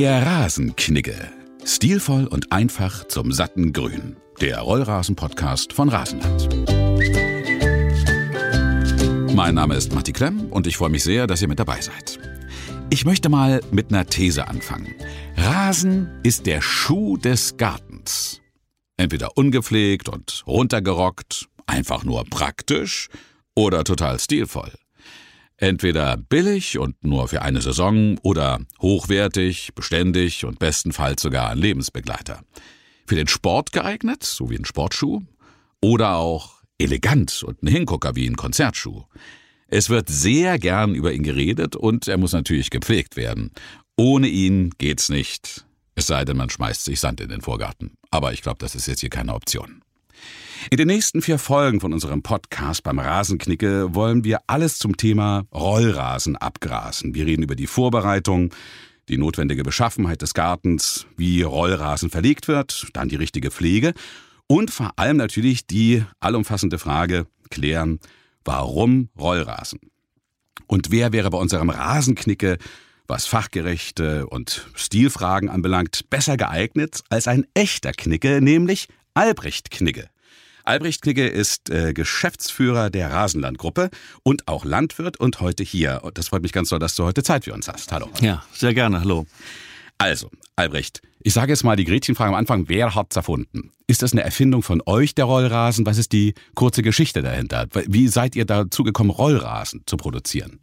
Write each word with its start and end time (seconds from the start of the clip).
Der 0.00 0.24
Rasenknigge. 0.24 1.16
Stilvoll 1.64 2.28
und 2.28 2.52
einfach 2.52 3.08
zum 3.08 3.32
satten 3.32 3.72
Grün. 3.72 4.16
Der 4.40 4.60
Rollrasen-Podcast 4.60 5.72
von 5.72 5.88
Rasenland. 5.88 6.48
Mein 9.34 9.56
Name 9.56 9.74
ist 9.74 9.92
Matti 9.92 10.12
Klemm 10.12 10.52
und 10.52 10.68
ich 10.68 10.76
freue 10.76 10.90
mich 10.90 11.02
sehr, 11.02 11.26
dass 11.26 11.42
ihr 11.42 11.48
mit 11.48 11.58
dabei 11.58 11.80
seid. 11.80 12.20
Ich 12.90 13.04
möchte 13.06 13.28
mal 13.28 13.60
mit 13.72 13.90
einer 13.92 14.06
These 14.06 14.46
anfangen. 14.46 14.94
Rasen 15.36 16.08
ist 16.22 16.46
der 16.46 16.62
Schuh 16.62 17.16
des 17.16 17.56
Gartens. 17.56 18.40
Entweder 18.96 19.36
ungepflegt 19.36 20.08
und 20.08 20.44
runtergerockt, 20.46 21.48
einfach 21.66 22.04
nur 22.04 22.24
praktisch 22.24 23.08
oder 23.56 23.82
total 23.82 24.20
stilvoll. 24.20 24.70
Entweder 25.60 26.16
billig 26.16 26.78
und 26.78 27.04
nur 27.04 27.26
für 27.26 27.42
eine 27.42 27.60
Saison 27.60 28.16
oder 28.22 28.60
hochwertig, 28.80 29.74
beständig 29.74 30.44
und 30.44 30.60
bestenfalls 30.60 31.20
sogar 31.20 31.50
ein 31.50 31.58
Lebensbegleiter. 31.58 32.42
Für 33.06 33.16
den 33.16 33.26
Sport 33.26 33.72
geeignet, 33.72 34.22
so 34.22 34.50
wie 34.50 34.56
ein 34.56 34.64
Sportschuh, 34.64 35.20
oder 35.80 36.16
auch 36.16 36.62
elegant 36.78 37.42
und 37.42 37.62
ein 37.62 37.66
Hingucker 37.66 38.14
wie 38.14 38.28
ein 38.28 38.36
Konzertschuh. 38.36 39.02
Es 39.66 39.90
wird 39.90 40.08
sehr 40.08 40.58
gern 40.60 40.94
über 40.94 41.12
ihn 41.12 41.24
geredet 41.24 41.74
und 41.74 42.06
er 42.06 42.18
muss 42.18 42.32
natürlich 42.32 42.70
gepflegt 42.70 43.16
werden. 43.16 43.50
Ohne 43.96 44.28
ihn 44.28 44.70
geht's 44.78 45.08
nicht. 45.08 45.66
Es 45.96 46.06
sei 46.06 46.24
denn, 46.24 46.36
man 46.36 46.50
schmeißt 46.50 46.84
sich 46.84 47.00
Sand 47.00 47.20
in 47.20 47.28
den 47.28 47.40
Vorgarten. 47.40 47.94
Aber 48.10 48.32
ich 48.32 48.42
glaube, 48.42 48.58
das 48.60 48.76
ist 48.76 48.86
jetzt 48.86 49.00
hier 49.00 49.10
keine 49.10 49.34
Option. 49.34 49.82
In 50.70 50.76
den 50.76 50.88
nächsten 50.88 51.22
vier 51.22 51.38
Folgen 51.38 51.80
von 51.80 51.92
unserem 51.92 52.22
Podcast 52.22 52.82
beim 52.82 52.98
Rasenknicke 52.98 53.94
wollen 53.94 54.24
wir 54.24 54.40
alles 54.48 54.78
zum 54.78 54.96
Thema 54.96 55.44
Rollrasen 55.54 56.36
abgrasen. 56.36 57.14
Wir 57.14 57.26
reden 57.26 57.44
über 57.44 57.54
die 57.54 57.66
Vorbereitung, 57.66 58.52
die 59.08 59.18
notwendige 59.18 59.62
Beschaffenheit 59.62 60.20
des 60.20 60.34
Gartens, 60.34 61.06
wie 61.16 61.42
Rollrasen 61.42 62.10
verlegt 62.10 62.48
wird, 62.48 62.88
dann 62.92 63.08
die 63.08 63.16
richtige 63.16 63.50
Pflege 63.50 63.94
und 64.46 64.70
vor 64.70 64.92
allem 64.96 65.16
natürlich 65.16 65.66
die 65.66 66.04
allumfassende 66.20 66.78
Frage 66.78 67.26
klären, 67.50 68.00
warum 68.44 69.08
Rollrasen? 69.18 69.80
Und 70.66 70.90
wer 70.90 71.12
wäre 71.12 71.30
bei 71.30 71.38
unserem 71.38 71.70
Rasenknicke, 71.70 72.58
was 73.06 73.26
fachgerechte 73.26 74.26
und 74.26 74.68
Stilfragen 74.74 75.48
anbelangt, 75.48 76.10
besser 76.10 76.36
geeignet 76.36 77.02
als 77.08 77.26
ein 77.26 77.46
echter 77.54 77.92
Knicke, 77.92 78.42
nämlich 78.42 78.88
Albrecht 79.14 79.70
Knigge. 79.70 80.10
Albrecht 80.68 81.00
Knigge 81.00 81.26
ist 81.26 81.70
äh, 81.70 81.94
Geschäftsführer 81.94 82.90
der 82.90 83.10
Rasenlandgruppe 83.10 83.88
und 84.22 84.48
auch 84.48 84.66
Landwirt 84.66 85.18
und 85.18 85.40
heute 85.40 85.64
hier. 85.64 86.00
Und 86.02 86.18
das 86.18 86.28
freut 86.28 86.42
mich 86.42 86.52
ganz 86.52 86.68
doll, 86.68 86.78
dass 86.78 86.94
du 86.94 87.04
heute 87.04 87.22
Zeit 87.22 87.46
für 87.46 87.54
uns 87.54 87.68
hast. 87.68 87.90
Hallo. 87.90 88.10
Ja, 88.20 88.44
sehr 88.52 88.74
gerne. 88.74 89.00
Hallo. 89.00 89.24
Also, 89.96 90.30
Albrecht, 90.56 91.00
ich 91.20 91.32
sage 91.32 91.52
jetzt 91.52 91.64
mal 91.64 91.74
die 91.74 91.86
Gretchenfrage 91.86 92.28
am 92.28 92.34
Anfang. 92.34 92.68
Wer 92.68 92.94
hat's 92.94 93.16
erfunden? 93.16 93.70
Ist 93.86 94.02
das 94.02 94.12
eine 94.12 94.22
Erfindung 94.22 94.62
von 94.62 94.82
euch, 94.84 95.14
der 95.14 95.24
Rollrasen? 95.24 95.86
Was 95.86 95.96
ist 95.96 96.12
die 96.12 96.34
kurze 96.54 96.82
Geschichte 96.82 97.22
dahinter? 97.22 97.66
Wie 97.86 98.08
seid 98.08 98.36
ihr 98.36 98.44
dazu 98.44 98.84
gekommen, 98.84 99.08
Rollrasen 99.08 99.84
zu 99.86 99.96
produzieren? 99.96 100.60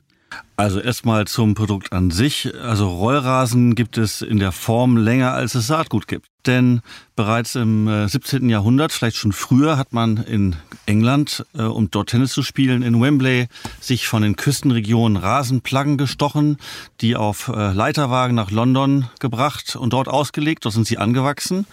Also 0.57 0.79
erstmal 0.79 1.27
zum 1.27 1.53
Produkt 1.53 1.91
an 1.91 2.11
sich. 2.11 2.53
Also 2.61 2.89
Rollrasen 2.89 3.75
gibt 3.75 3.97
es 3.97 4.21
in 4.21 4.39
der 4.39 4.53
Form 4.53 4.95
länger, 4.95 5.33
als 5.33 5.53
es 5.53 5.67
Saatgut 5.67 6.07
gibt. 6.07 6.27
Denn 6.45 6.81
bereits 7.15 7.55
im 7.55 8.07
17. 8.07 8.47
Äh, 8.47 8.53
Jahrhundert, 8.53 8.93
vielleicht 8.93 9.17
schon 9.17 9.33
früher, 9.33 9.77
hat 9.77 9.91
man 9.91 10.17
in 10.17 10.55
England, 10.85 11.45
äh, 11.57 11.63
um 11.63 11.91
dort 11.91 12.09
Tennis 12.09 12.31
zu 12.31 12.41
spielen, 12.41 12.83
in 12.83 13.01
Wembley 13.01 13.47
sich 13.81 14.07
von 14.07 14.21
den 14.21 14.35
Küstenregionen 14.35 15.17
Rasenplaggen 15.17 15.97
gestochen, 15.97 16.57
die 17.01 17.15
auf 17.15 17.49
äh, 17.49 17.73
Leiterwagen 17.73 18.35
nach 18.35 18.51
London 18.51 19.09
gebracht 19.19 19.75
und 19.75 19.91
dort 19.91 20.07
ausgelegt. 20.07 20.63
Dort 20.63 20.75
sind 20.75 20.87
sie 20.87 20.97
angewachsen 20.97 21.65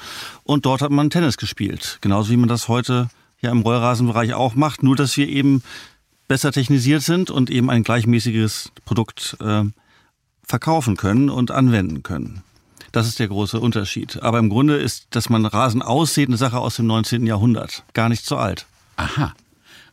und 0.42 0.66
dort 0.66 0.82
hat 0.82 0.90
man 0.90 1.10
Tennis 1.10 1.36
gespielt. 1.36 1.98
Genauso 2.00 2.30
wie 2.30 2.36
man 2.36 2.48
das 2.48 2.66
heute 2.66 3.08
ja 3.42 3.50
im 3.50 3.60
Rollrasenbereich 3.60 4.34
auch 4.34 4.54
macht, 4.54 4.82
nur 4.82 4.96
dass 4.96 5.16
wir 5.16 5.28
eben 5.28 5.62
besser 6.32 6.50
technisiert 6.50 7.02
sind 7.02 7.30
und 7.30 7.50
eben 7.50 7.68
ein 7.68 7.82
gleichmäßiges 7.82 8.72
Produkt 8.86 9.36
äh, 9.42 9.64
verkaufen 10.42 10.96
können 10.96 11.28
und 11.28 11.50
anwenden 11.50 12.02
können. 12.02 12.42
Das 12.90 13.06
ist 13.06 13.18
der 13.18 13.28
große 13.28 13.60
Unterschied. 13.60 14.22
Aber 14.22 14.38
im 14.38 14.48
Grunde 14.48 14.78
ist, 14.78 15.08
dass 15.10 15.28
man 15.28 15.44
Rasen 15.44 15.82
aussieht, 15.82 16.28
eine 16.28 16.38
Sache 16.38 16.58
aus 16.58 16.76
dem 16.76 16.86
19. 16.86 17.26
Jahrhundert. 17.26 17.84
Gar 17.92 18.08
nicht 18.08 18.24
so 18.24 18.38
alt. 18.38 18.64
Aha. 18.96 19.34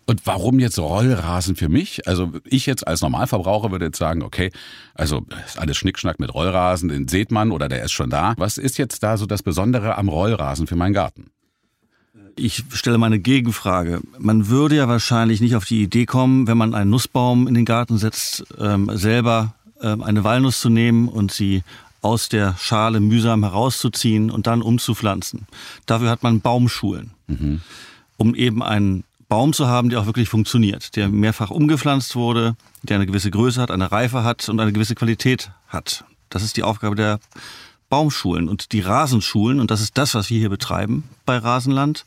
Und 0.06 0.26
warum 0.26 0.60
jetzt 0.60 0.80
Rollrasen 0.80 1.58
für 1.58 1.68
mich? 1.68 2.08
Also 2.08 2.32
ich 2.46 2.66
jetzt 2.66 2.88
als 2.88 3.02
Normalverbraucher 3.02 3.72
würde 3.72 3.88
jetzt 3.88 3.98
sagen, 3.98 4.24
okay, 4.24 4.50
also 4.94 5.26
ist 5.46 5.60
alles 5.60 5.76
Schnickschnack 5.76 6.22
mit 6.22 6.34
Rollrasen, 6.34 6.88
den 6.88 7.10
sieht 7.10 7.32
man 7.32 7.52
oder 7.52 7.68
der 7.68 7.84
ist 7.84 7.92
schon 7.92 8.10
da. 8.10 8.34
Was 8.38 8.58
ist 8.58 8.78
jetzt 8.78 9.04
da 9.04 9.18
so 9.18 9.26
das 9.26 9.44
Besondere 9.44 9.98
am 9.98 10.08
Rollrasen 10.08 10.68
für 10.68 10.78
meinen 10.78 10.94
Garten? 10.94 11.32
Ich 12.40 12.64
stelle 12.72 12.98
mal 12.98 13.08
eine 13.08 13.20
Gegenfrage. 13.20 14.02
Man 14.18 14.48
würde 14.48 14.76
ja 14.78 14.88
wahrscheinlich 14.88 15.42
nicht 15.42 15.56
auf 15.56 15.66
die 15.66 15.84
Idee 15.84 16.06
kommen, 16.06 16.48
wenn 16.48 16.58
man 16.58 16.74
einen 16.74 16.90
Nussbaum 16.90 17.48
in 17.48 17.54
den 17.54 17.66
Garten 17.66 17.98
setzt, 17.98 18.46
ähm, 18.58 18.90
selber 18.94 19.54
ähm, 19.82 20.02
eine 20.04 20.24
Walnuss 20.24 20.62
zu 20.62 20.70
nehmen 20.70 21.10
und 21.10 21.32
sie 21.32 21.64
aus 22.02 22.30
der 22.30 22.56
Schale 22.58 23.02
mühsam 23.02 23.44
herauszuziehen 23.44 24.32
und 24.32 24.48
dann 24.48 24.62
umzupflanzen. 24.62 25.48
Dafür 25.86 26.10
hat 26.10 26.24
man 26.24 26.40
Baumschulen, 26.40 27.12
mhm. 27.28 27.62
um 28.16 28.36
eben 28.36 28.64
einen 28.64 29.04
Baum 29.28 29.52
zu 29.52 29.68
haben, 29.68 29.90
der 29.90 30.00
auch 30.00 30.06
wirklich 30.06 30.30
funktioniert, 30.30 30.96
der 30.96 31.10
mehrfach 31.10 31.52
umgepflanzt 31.52 32.16
wurde, 32.16 32.56
der 32.84 32.96
eine 32.96 33.06
gewisse 33.06 33.32
Größe 33.32 33.62
hat, 33.62 33.70
eine 33.70 33.92
Reife 33.92 34.24
hat 34.24 34.48
und 34.48 34.60
eine 34.60 34.72
gewisse 34.72 34.96
Qualität 34.96 35.52
hat. 35.68 36.06
Das 36.30 36.42
ist 36.42 36.58
die 36.58 36.64
Aufgabe 36.64 36.96
der 36.96 37.20
Baumschulen 37.90 38.48
und 38.48 38.72
die 38.72 38.82
Rasenschulen, 38.82 39.60
und 39.60 39.72
das 39.72 39.82
ist 39.82 39.98
das, 39.98 40.14
was 40.16 40.30
wir 40.30 40.40
hier 40.40 40.50
betreiben 40.50 41.04
bei 41.26 41.38
Rasenland. 41.38 42.06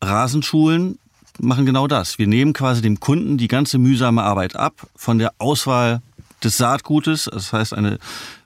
Rasenschulen 0.00 0.98
machen 1.40 1.66
genau 1.66 1.86
das. 1.86 2.18
Wir 2.18 2.26
nehmen 2.26 2.52
quasi 2.52 2.82
dem 2.82 3.00
Kunden 3.00 3.38
die 3.38 3.48
ganze 3.48 3.78
mühsame 3.78 4.22
Arbeit 4.22 4.56
ab 4.56 4.86
von 4.94 5.18
der 5.18 5.32
Auswahl 5.38 6.00
des 6.42 6.56
Saatgutes, 6.56 7.28
das 7.32 7.52
heißt 7.52 7.74
eine 7.74 7.98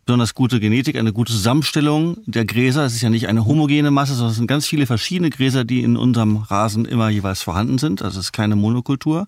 besonders 0.09 0.35
gute 0.35 0.59
Genetik, 0.59 0.97
eine 0.97 1.13
gute 1.13 1.35
Zusammenstellung 1.35 2.17
der 2.25 2.47
Gräser. 2.47 2.87
Es 2.87 2.95
ist 2.95 3.03
ja 3.03 3.11
nicht 3.11 3.29
eine 3.29 3.45
homogene 3.45 3.91
Masse, 3.91 4.15
sondern 4.15 4.31
es 4.31 4.39
sind 4.39 4.47
ganz 4.47 4.67
viele 4.67 4.87
verschiedene 4.87 5.29
Gräser, 5.29 5.65
die 5.65 5.83
in 5.83 5.99
unserem 5.99 6.39
Rasen 6.39 6.87
immer 6.87 7.11
jeweils 7.11 7.43
vorhanden 7.43 7.77
sind. 7.77 8.01
Also 8.01 8.19
es 8.19 8.27
ist 8.27 8.33
keine 8.33 8.57
Monokultur. 8.57 9.27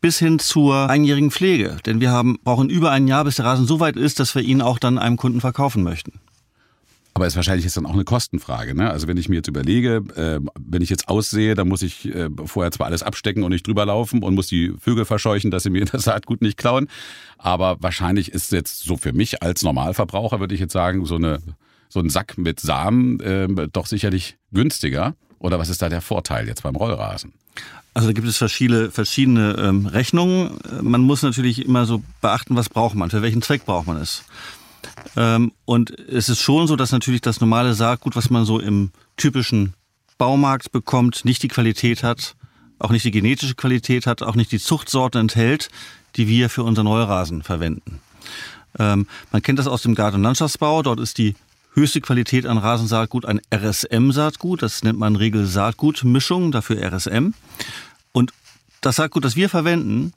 Bis 0.00 0.18
hin 0.18 0.38
zur 0.38 0.88
einjährigen 0.88 1.30
Pflege. 1.30 1.76
Denn 1.84 2.00
wir 2.00 2.10
haben, 2.10 2.38
brauchen 2.42 2.70
über 2.70 2.90
ein 2.90 3.06
Jahr, 3.06 3.24
bis 3.24 3.36
der 3.36 3.44
Rasen 3.44 3.66
so 3.66 3.80
weit 3.80 3.96
ist, 3.96 4.18
dass 4.18 4.34
wir 4.34 4.40
ihn 4.40 4.62
auch 4.62 4.78
dann 4.78 4.96
einem 4.96 5.18
Kunden 5.18 5.42
verkaufen 5.42 5.82
möchten. 5.82 6.12
Aber 7.14 7.28
ist 7.28 7.36
wahrscheinlich 7.36 7.64
jetzt 7.64 7.76
dann 7.76 7.86
auch 7.86 7.94
eine 7.94 8.04
Kostenfrage. 8.04 8.74
Ne? 8.74 8.90
Also 8.90 9.06
wenn 9.06 9.16
ich 9.16 9.28
mir 9.28 9.36
jetzt 9.36 9.46
überlege, 9.46 10.02
äh, 10.16 10.40
wenn 10.58 10.82
ich 10.82 10.90
jetzt 10.90 11.08
aussehe, 11.08 11.54
dann 11.54 11.68
muss 11.68 11.82
ich 11.82 12.12
äh, 12.12 12.28
vorher 12.44 12.72
zwar 12.72 12.88
alles 12.88 13.04
abstecken 13.04 13.44
und 13.44 13.52
nicht 13.52 13.66
drüber 13.66 13.86
laufen 13.86 14.24
und 14.24 14.34
muss 14.34 14.48
die 14.48 14.74
Vögel 14.80 15.04
verscheuchen, 15.04 15.52
dass 15.52 15.62
sie 15.62 15.70
mir 15.70 15.84
das 15.92 16.02
Saatgut 16.02 16.42
nicht 16.42 16.58
klauen. 16.58 16.88
Aber 17.38 17.76
wahrscheinlich 17.80 18.32
ist 18.32 18.50
jetzt 18.50 18.80
so 18.80 18.96
für 18.96 19.12
mich 19.12 19.42
als 19.42 19.62
Normalverbraucher, 19.62 20.40
würde 20.40 20.54
ich 20.54 20.60
jetzt 20.60 20.72
sagen, 20.72 21.06
so, 21.06 21.14
eine, 21.14 21.40
so 21.88 22.00
ein 22.00 22.10
Sack 22.10 22.36
mit 22.36 22.58
Samen 22.58 23.20
äh, 23.20 23.48
doch 23.72 23.86
sicherlich 23.86 24.36
günstiger. 24.52 25.14
Oder 25.38 25.60
was 25.60 25.68
ist 25.68 25.82
da 25.82 25.88
der 25.88 26.00
Vorteil 26.00 26.48
jetzt 26.48 26.64
beim 26.64 26.74
Rollrasen? 26.74 27.32
Also 27.92 28.08
da 28.08 28.12
gibt 28.12 28.26
es 28.26 28.36
verschiedene, 28.36 28.90
verschiedene 28.90 29.56
ähm, 29.56 29.86
Rechnungen. 29.86 30.58
Man 30.80 31.02
muss 31.02 31.22
natürlich 31.22 31.64
immer 31.64 31.86
so 31.86 32.02
beachten, 32.20 32.56
was 32.56 32.68
braucht 32.68 32.96
man, 32.96 33.10
für 33.10 33.22
welchen 33.22 33.40
Zweck 33.40 33.64
braucht 33.64 33.86
man 33.86 33.98
es. 33.98 34.24
Ähm, 35.16 35.52
und 35.64 35.90
es 35.90 36.28
ist 36.28 36.40
schon 36.40 36.66
so, 36.66 36.76
dass 36.76 36.92
natürlich 36.92 37.20
das 37.20 37.40
normale 37.40 37.74
Saatgut, 37.74 38.16
was 38.16 38.30
man 38.30 38.44
so 38.44 38.58
im 38.58 38.90
typischen 39.16 39.74
Baumarkt 40.18 40.72
bekommt, 40.72 41.24
nicht 41.24 41.42
die 41.42 41.48
Qualität 41.48 42.02
hat, 42.02 42.36
auch 42.78 42.90
nicht 42.90 43.04
die 43.04 43.10
genetische 43.10 43.54
Qualität 43.54 44.06
hat, 44.06 44.22
auch 44.22 44.34
nicht 44.34 44.52
die 44.52 44.58
Zuchtsorten 44.58 45.20
enthält, 45.22 45.68
die 46.16 46.28
wir 46.28 46.50
für 46.50 46.62
unseren 46.62 46.88
Heurasen 46.88 47.42
verwenden. 47.42 48.00
Ähm, 48.78 49.06
man 49.32 49.42
kennt 49.42 49.58
das 49.58 49.66
aus 49.66 49.82
dem 49.82 49.94
Garten- 49.94 50.16
und 50.16 50.22
Landschaftsbau. 50.22 50.82
Dort 50.82 51.00
ist 51.00 51.18
die 51.18 51.34
höchste 51.74 52.00
Qualität 52.00 52.46
an 52.46 52.58
Rasensaatgut 52.58 53.24
ein 53.24 53.40
RSM-Saatgut. 53.52 54.62
Das 54.62 54.82
nennt 54.82 54.98
man 54.98 55.16
Regel-Saatgut-Mischung, 55.16 56.52
dafür 56.52 56.82
RSM. 56.82 57.34
Und 58.12 58.32
das 58.80 58.96
Saatgut, 58.96 59.24
das 59.24 59.36
wir 59.36 59.48
verwenden, 59.48 60.12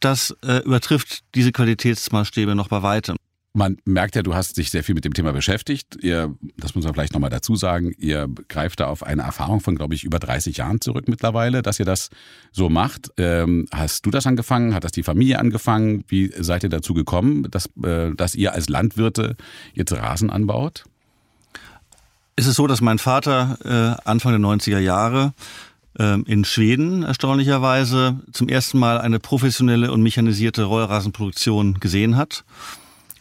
das 0.00 0.36
äh, 0.42 0.58
übertrifft 0.58 1.24
diese 1.34 1.52
Qualitätsmaßstäbe 1.52 2.54
noch 2.54 2.68
bei 2.68 2.82
weitem. 2.82 3.16
Man 3.54 3.78
merkt 3.84 4.14
ja, 4.14 4.22
du 4.22 4.34
hast 4.34 4.56
dich 4.58 4.70
sehr 4.70 4.84
viel 4.84 4.94
mit 4.94 5.04
dem 5.04 5.14
Thema 5.14 5.32
beschäftigt. 5.32 5.96
Ihr, 6.02 6.34
das 6.58 6.74
muss 6.74 6.84
man 6.84 6.94
vielleicht 6.94 7.14
nochmal 7.14 7.30
dazu 7.30 7.56
sagen, 7.56 7.92
ihr 7.98 8.28
greift 8.48 8.80
da 8.80 8.86
auf 8.86 9.02
eine 9.02 9.22
Erfahrung 9.22 9.60
von, 9.60 9.74
glaube 9.74 9.94
ich, 9.94 10.04
über 10.04 10.18
30 10.18 10.58
Jahren 10.58 10.80
zurück 10.80 11.08
mittlerweile, 11.08 11.62
dass 11.62 11.80
ihr 11.80 11.86
das 11.86 12.10
so 12.52 12.68
macht. 12.68 13.10
Ähm, 13.16 13.66
hast 13.72 14.04
du 14.04 14.10
das 14.10 14.26
angefangen? 14.26 14.74
Hat 14.74 14.84
das 14.84 14.92
die 14.92 15.02
Familie 15.02 15.38
angefangen? 15.38 16.04
Wie 16.08 16.30
seid 16.38 16.62
ihr 16.62 16.68
dazu 16.68 16.94
gekommen, 16.94 17.48
dass, 17.50 17.70
äh, 17.82 18.14
dass 18.14 18.34
ihr 18.34 18.52
als 18.52 18.68
Landwirte 18.68 19.36
jetzt 19.72 19.92
Rasen 19.92 20.30
anbaut? 20.30 20.84
Es 22.36 22.46
ist 22.46 22.56
so, 22.56 22.66
dass 22.66 22.80
mein 22.80 22.98
Vater 22.98 23.58
äh, 23.64 24.08
Anfang 24.08 24.32
der 24.32 24.40
90er 24.40 24.78
Jahre 24.78 25.32
ähm, 25.98 26.24
in 26.28 26.44
Schweden 26.44 27.02
erstaunlicherweise 27.02 28.20
zum 28.32 28.48
ersten 28.48 28.78
Mal 28.78 29.00
eine 29.00 29.18
professionelle 29.18 29.90
und 29.90 30.02
mechanisierte 30.02 30.64
Rollrasenproduktion 30.64 31.80
gesehen 31.80 32.16
hat 32.16 32.44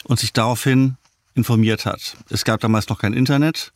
und 0.07 0.19
sich 0.19 0.33
daraufhin 0.33 0.97
informiert 1.35 1.85
hat. 1.85 2.17
Es 2.29 2.45
gab 2.45 2.59
damals 2.61 2.89
noch 2.89 2.99
kein 2.99 3.13
Internet. 3.13 3.73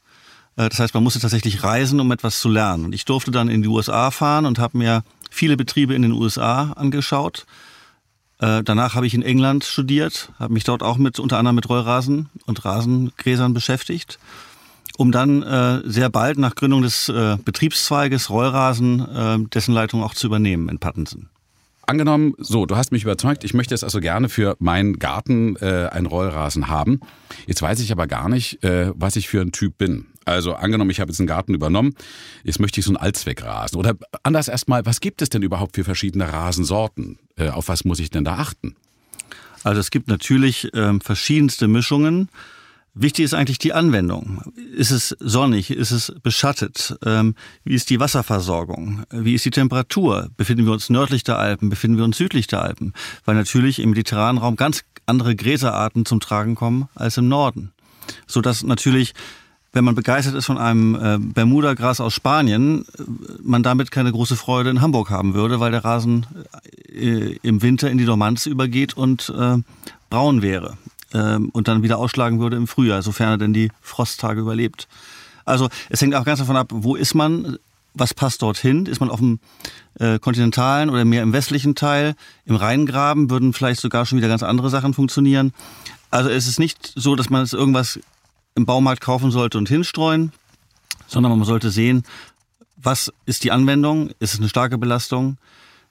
Äh, 0.56 0.69
das 0.69 0.80
heißt, 0.80 0.94
man 0.94 1.04
musste 1.04 1.19
tatsächlich 1.19 1.63
reisen, 1.63 2.00
um 2.00 2.12
etwas 2.12 2.39
zu 2.39 2.50
lernen. 2.50 2.86
Und 2.86 2.95
ich 2.95 3.06
durfte 3.06 3.31
dann 3.31 3.50
in 3.50 3.62
die 3.62 3.68
USA 3.68 4.12
fahren 4.12 4.45
und 4.45 4.57
habe 4.57 4.78
mir 4.78 5.04
viele 5.30 5.57
Betriebe 5.57 5.94
in 5.94 6.01
den 6.01 6.12
USA 6.12 6.72
angeschaut. 6.72 7.45
Äh, 8.39 8.63
danach 8.63 8.95
habe 8.95 9.06
ich 9.06 9.13
in 9.13 9.22
England 9.22 9.63
studiert, 9.63 10.31
habe 10.39 10.54
mich 10.54 10.63
dort 10.63 10.81
auch 10.81 10.98
mit 10.98 11.19
unter 11.19 11.38
anderem 11.38 11.56
mit 11.56 11.69
Rollrasen 11.69 12.30
und 12.45 12.66
Rasengräsern 12.66 13.54
beschäftigt, 13.54 14.18
um 14.98 15.12
dann 15.12 15.44
äh, 15.44 15.81
sehr 15.86 16.10
bald 16.10 16.39
nach 16.39 16.56
Gründung 16.56 16.81
des 16.81 17.12
Betriebszweiges 17.45 18.30
Rollrasen 18.30 19.50
dessen 19.54 19.74
Leitung 19.74 20.04
auch 20.04 20.16
zu 20.16 20.27
übernehmen 20.27 20.69
in 20.69 20.80
Pattensen 20.80 21.30
angenommen, 21.86 22.33
so, 22.38 22.66
du 22.66 22.75
hast 22.75 22.92
mich 22.92 23.04
überzeugt, 23.04 23.44
ich 23.44 23.54
möchte 23.54 23.74
jetzt 23.74 23.83
also 23.83 24.00
gerne 24.00 24.30
für 24.30 24.56
meinen 24.60 25.00
Garten 25.00 25.56
äh, 25.57 25.89
einen 25.92 26.06
Rollrasen 26.06 26.68
haben. 26.68 27.00
Jetzt 27.48 27.62
weiß 27.62 27.80
ich 27.80 27.92
aber 27.92 28.07
gar 28.07 28.30
nicht, 28.30 28.63
äh, 28.63 28.92
was 28.95 29.16
ich 29.16 29.28
für 29.28 29.42
ein 29.42 29.51
Typ 29.51 29.78
bin. 29.78 30.07
Also 30.25 30.54
angenommen, 30.54 30.92
ich 30.92 31.00
habe 31.00 31.12
jetzt 31.12 31.19
einen 31.19 31.28
Garten 31.28 31.54
übernommen, 31.54 31.95
jetzt 32.44 32.60
möchte 32.60 32.80
ich 32.80 32.86
so 32.86 32.92
einen 32.92 32.98
Allzweckrasen. 32.98 33.78
Oder 33.78 33.95
anders 34.24 34.48
erstmal, 34.48 34.86
was 34.86 35.00
gibt 35.00 35.22
es 35.22 35.30
denn 35.30 35.42
überhaupt 35.42 35.75
für 35.75 35.83
verschiedene 35.83 36.31
Rasensorten? 36.31 37.18
Äh, 37.38 37.50
auf 37.50 37.68
was 37.68 37.86
muss 37.86 38.00
ich 38.00 38.10
denn 38.10 38.24
da 38.24 38.36
achten? 38.36 38.75
Also 39.63 39.80
es 39.80 39.92
gibt 39.92 40.07
natürlich 40.07 40.69
ähm, 40.74 41.01
verschiedenste 41.01 41.68
Mischungen. 41.68 42.30
Wichtig 42.93 43.23
ist 43.23 43.33
eigentlich 43.33 43.57
die 43.57 43.71
Anwendung. 43.71 44.41
Ist 44.75 44.91
es 44.91 45.15
sonnig? 45.19 45.71
Ist 45.71 45.91
es 45.91 46.13
beschattet? 46.21 46.97
Ähm, 47.05 47.35
wie 47.63 47.73
ist 47.73 47.89
die 47.89 48.01
Wasserversorgung? 48.01 49.03
Wie 49.11 49.33
ist 49.33 49.45
die 49.45 49.51
Temperatur? 49.51 50.29
Befinden 50.35 50.65
wir 50.65 50.73
uns 50.73 50.89
nördlich 50.89 51.23
der 51.23 51.39
Alpen? 51.39 51.69
Befinden 51.69 51.97
wir 51.97 52.03
uns 52.03 52.17
südlich 52.17 52.47
der 52.47 52.61
Alpen? 52.61 52.91
Weil 53.23 53.35
natürlich 53.35 53.79
im 53.79 53.91
mediterranen 53.91 54.41
Raum 54.41 54.57
ganz 54.57 54.83
andere 55.05 55.38
Gräserarten 55.38 56.05
zum 56.05 56.19
Tragen 56.19 56.55
kommen 56.55 56.89
als 56.93 57.15
im 57.15 57.29
Norden. 57.29 57.71
Sodass 58.27 58.61
natürlich, 58.61 59.13
wenn 59.71 59.85
man 59.85 59.95
begeistert 59.95 60.35
ist 60.35 60.47
von 60.47 60.57
einem 60.57 60.95
äh, 60.95 61.17
Bermuda-Gras 61.17 62.01
aus 62.01 62.13
Spanien, 62.13 62.83
äh, 62.99 63.03
man 63.41 63.63
damit 63.63 63.91
keine 63.91 64.11
große 64.11 64.35
Freude 64.35 64.69
in 64.69 64.81
Hamburg 64.81 65.09
haben 65.11 65.33
würde, 65.33 65.61
weil 65.61 65.71
der 65.71 65.85
Rasen 65.85 66.25
äh, 66.89 67.38
im 67.41 67.61
Winter 67.61 67.89
in 67.89 67.97
die 67.97 68.05
Dormanz 68.05 68.47
übergeht 68.47 68.97
und 68.97 69.33
braun 70.09 70.41
wäre 70.41 70.77
ähm, 71.13 71.50
und 71.50 71.68
dann 71.68 71.84
wieder 71.84 71.98
ausschlagen 71.98 72.40
würde 72.40 72.58
im 72.58 72.68
Frühjahr, 72.68 73.02
sofern 73.02 73.30
er 73.30 73.38
denn 73.38 73.54
die 73.54 73.72
Frosttage 73.81 74.42
überlebt. 74.42 74.88
Also 75.46 75.69
es 75.90 76.02
hängt 76.02 76.16
auch 76.16 76.25
ganz 76.25 76.40
davon 76.40 76.58
ab, 76.58 76.69
wo 76.72 76.96
ist 76.96 77.13
man, 77.13 77.58
was 77.94 78.13
passt 78.13 78.42
dorthin? 78.42 78.86
Ist 78.86 79.00
man 79.00 79.10
auf 79.10 79.19
dem 79.19 79.40
äh, 80.00 80.19
kontinentalen 80.19 80.90
oder 80.90 81.04
mehr 81.06 81.24
im 81.24 81.34
westlichen 81.34 81.75
Teil? 81.75 82.16
Im 82.46 82.56
Rheingraben 82.56 83.30
würden 83.30 83.54
vielleicht 83.54 83.81
sogar 83.81 84.06
schon 84.06 84.18
wieder 84.18 84.28
ganz 84.28 84.44
andere 84.44 84.69
Sachen 84.69 84.94
funktionieren. 84.94 85.54
Also 86.10 86.30
es 86.30 86.48
ist 86.48 86.60
nicht 86.60 86.94
so, 86.96 87.16
dass 87.16 87.30
man 87.30 87.42
es 87.42 87.54
irgendwas 87.54 88.00
im 88.56 88.66
Baumarkt 88.66 89.02
kaufen 89.02 89.31
sollte 89.31 89.58
und 89.58 89.69
hinstreuen, 89.69 90.31
sondern 91.08 91.38
man 91.38 91.46
sollte 91.46 91.72
sehen, 91.72 92.04
was 92.78 93.12
ist 93.25 93.44
die 93.44 93.52
Anwendung? 93.52 94.10
Ist 94.19 94.34
es 94.34 94.40
eine 94.40 94.50
starke 94.50 94.78
Belastung? 94.78 95.38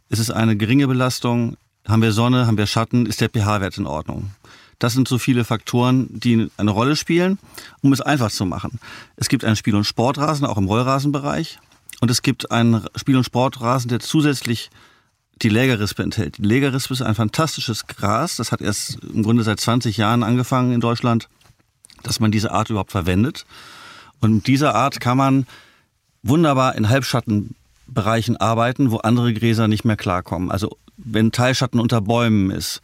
Ist 0.09 0.19
es 0.19 0.31
eine 0.31 0.57
geringe 0.57 0.89
Belastung? 0.89 1.57
Haben 1.87 2.03
wir 2.03 2.13
Sonne? 2.13 2.47
Haben 2.47 2.59
wir 2.59 2.67
Schatten? 2.67 3.07
Ist 3.07 3.21
der 3.21 3.29
pH-Wert 3.29 3.79
in 3.79 3.87
Ordnung? 3.87 4.31
Das 4.81 4.95
sind 4.95 5.07
so 5.07 5.19
viele 5.19 5.45
Faktoren, 5.45 6.09
die 6.11 6.51
eine 6.57 6.71
Rolle 6.73 6.97
spielen, 6.97 7.39
um 7.83 7.93
es 7.93 8.01
einfach 8.01 8.31
zu 8.31 8.47
machen. 8.47 8.81
Es 9.15 9.29
gibt 9.29 9.45
einen 9.45 9.55
Spiel- 9.55 9.77
und 9.77 9.85
Sportrasen, 9.85 10.47
auch 10.47 10.57
im 10.57 10.65
Rollrasenbereich. 10.65 11.59
Und 12.01 12.11
es 12.11 12.23
gibt 12.23 12.51
einen 12.51 12.85
Spiel- 12.97 13.19
und 13.19 13.25
Sportrasen, 13.25 13.91
der 13.91 14.01
zusätzlich 14.01 14.71
die 15.43 15.51
Lägerrispe 15.51 16.03
enthält. 16.03 16.39
Die 16.39 16.43
Lägerrispe 16.43 16.95
ist 16.95 17.03
ein 17.03 17.15
fantastisches 17.15 17.87
Gras. 17.87 18.37
Das 18.37 18.53
hat 18.53 18.63
erst 18.63 18.99
im 19.05 19.23
Grunde 19.23 19.43
seit 19.43 19.61
20 19.61 19.99
Jahren 19.99 20.23
angefangen 20.23 20.73
in 20.73 20.81
Deutschland, 20.81 21.29
dass 22.03 22.19
man 22.19 22.31
diese 22.31 22.51
Art 22.51 22.71
überhaupt 22.71 22.91
verwendet. 22.91 23.45
Und 24.21 24.35
mit 24.35 24.47
dieser 24.47 24.75
Art 24.75 24.99
kann 24.99 25.19
man 25.19 25.47
wunderbar 26.23 26.75
in 26.75 26.89
Halbschattenbereichen 26.89 28.39
arbeiten, 28.39 28.91
wo 28.91 28.97
andere 28.97 29.35
Gräser 29.35 29.69
nicht 29.69 29.85
mehr 29.85 29.97
klarkommen. 29.97 30.51
Also 30.51 30.79
wenn 30.97 31.33
Teilschatten 31.33 31.81
unter 31.81 32.01
Bäumen 32.01 32.51
ist, 32.51 32.81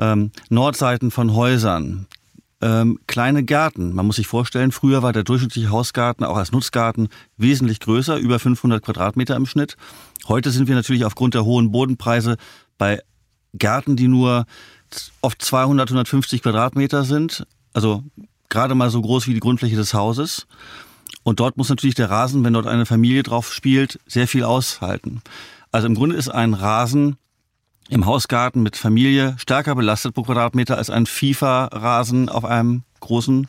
ähm, 0.00 0.32
Nordseiten 0.48 1.10
von 1.10 1.34
Häusern, 1.34 2.06
ähm, 2.62 2.98
kleine 3.06 3.42
Gärten. 3.42 3.94
Man 3.94 4.06
muss 4.06 4.16
sich 4.16 4.26
vorstellen, 4.26 4.72
früher 4.72 5.02
war 5.02 5.12
der 5.12 5.24
durchschnittliche 5.24 5.70
Hausgarten 5.70 6.24
auch 6.24 6.36
als 6.36 6.52
Nutzgarten 6.52 7.08
wesentlich 7.36 7.80
größer, 7.80 8.16
über 8.16 8.38
500 8.38 8.82
Quadratmeter 8.82 9.36
im 9.36 9.46
Schnitt. 9.46 9.76
Heute 10.26 10.50
sind 10.50 10.68
wir 10.68 10.74
natürlich 10.74 11.04
aufgrund 11.04 11.34
der 11.34 11.44
hohen 11.44 11.70
Bodenpreise 11.70 12.36
bei 12.76 13.00
Gärten, 13.54 13.96
die 13.96 14.08
nur 14.08 14.46
oft 15.20 15.40
200, 15.40 15.88
150 15.88 16.42
Quadratmeter 16.42 17.04
sind. 17.04 17.46
Also 17.72 18.02
gerade 18.48 18.74
mal 18.74 18.90
so 18.90 19.00
groß 19.00 19.26
wie 19.26 19.34
die 19.34 19.40
Grundfläche 19.40 19.76
des 19.76 19.94
Hauses. 19.94 20.46
Und 21.22 21.40
dort 21.40 21.56
muss 21.56 21.68
natürlich 21.68 21.94
der 21.94 22.10
Rasen, 22.10 22.44
wenn 22.44 22.52
dort 22.52 22.66
eine 22.66 22.86
Familie 22.86 23.22
drauf 23.22 23.52
spielt, 23.52 24.00
sehr 24.06 24.28
viel 24.28 24.44
aushalten. 24.44 25.22
Also 25.72 25.86
im 25.86 25.94
Grunde 25.94 26.16
ist 26.16 26.28
ein 26.28 26.54
Rasen 26.54 27.16
im 27.90 28.06
Hausgarten 28.06 28.62
mit 28.62 28.76
Familie 28.76 29.34
stärker 29.38 29.74
belastet 29.74 30.14
pro 30.14 30.22
Quadratmeter 30.22 30.78
als 30.78 30.90
ein 30.90 31.06
FIFA-Rasen 31.06 32.28
auf 32.28 32.44
einem 32.44 32.84
großen 33.00 33.48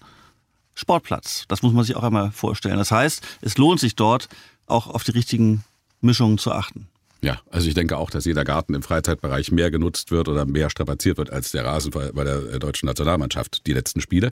Sportplatz. 0.74 1.46
Das 1.48 1.62
muss 1.62 1.74
man 1.74 1.86
sich 1.86 1.96
auch 1.96 2.04
einmal 2.04 2.32
vorstellen. 2.32 2.78
Das 2.78 2.92
heißt, 2.92 3.22
es 3.42 3.58
lohnt 3.58 3.80
sich 3.80 3.96
dort 3.96 4.28
auch 4.66 4.88
auf 4.88 5.04
die 5.04 5.12
richtigen 5.12 5.64
Mischungen 6.02 6.40
zu 6.40 6.52
achten. 6.52 6.88
Ja, 7.22 7.40
also 7.52 7.68
ich 7.68 7.76
denke 7.76 7.98
auch, 7.98 8.10
dass 8.10 8.26
jeder 8.26 8.44
Garten 8.44 8.74
im 8.74 8.82
Freizeitbereich 8.82 9.52
mehr 9.52 9.70
genutzt 9.70 10.10
wird 10.10 10.28
oder 10.28 10.46
mehr 10.46 10.72
strapaziert 10.72 11.18
wird 11.20 11.30
als 11.30 11.52
der 11.52 11.66
Rasen 11.66 11.92
bei 11.92 12.24
der 12.24 12.58
deutschen 12.58 12.88
Nationalmannschaft, 12.88 13.68
die 13.68 13.74
letzten 13.74 14.02
Spiele. 14.02 14.32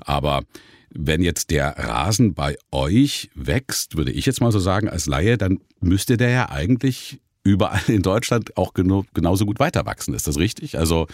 Aber 0.00 0.42
wenn 0.90 1.22
jetzt 1.22 1.50
der 1.50 1.78
Rasen 1.78 2.34
bei 2.34 2.58
euch 2.70 3.30
wächst, 3.34 3.96
würde 3.96 4.12
ich 4.12 4.26
jetzt 4.26 4.42
mal 4.42 4.52
so 4.52 4.58
sagen, 4.58 4.90
als 4.90 5.06
Laie, 5.06 5.38
dann 5.38 5.60
müsste 5.80 6.18
der 6.18 6.30
ja 6.30 6.50
eigentlich 6.50 7.20
überall 7.42 7.82
in 7.88 8.02
Deutschland 8.02 8.56
auch 8.56 8.74
genauso 8.74 9.46
gut 9.46 9.58
weiter 9.58 9.86
wachsen. 9.86 10.14
Ist 10.14 10.26
das 10.26 10.36
richtig? 10.36 10.78
Also 10.78 11.06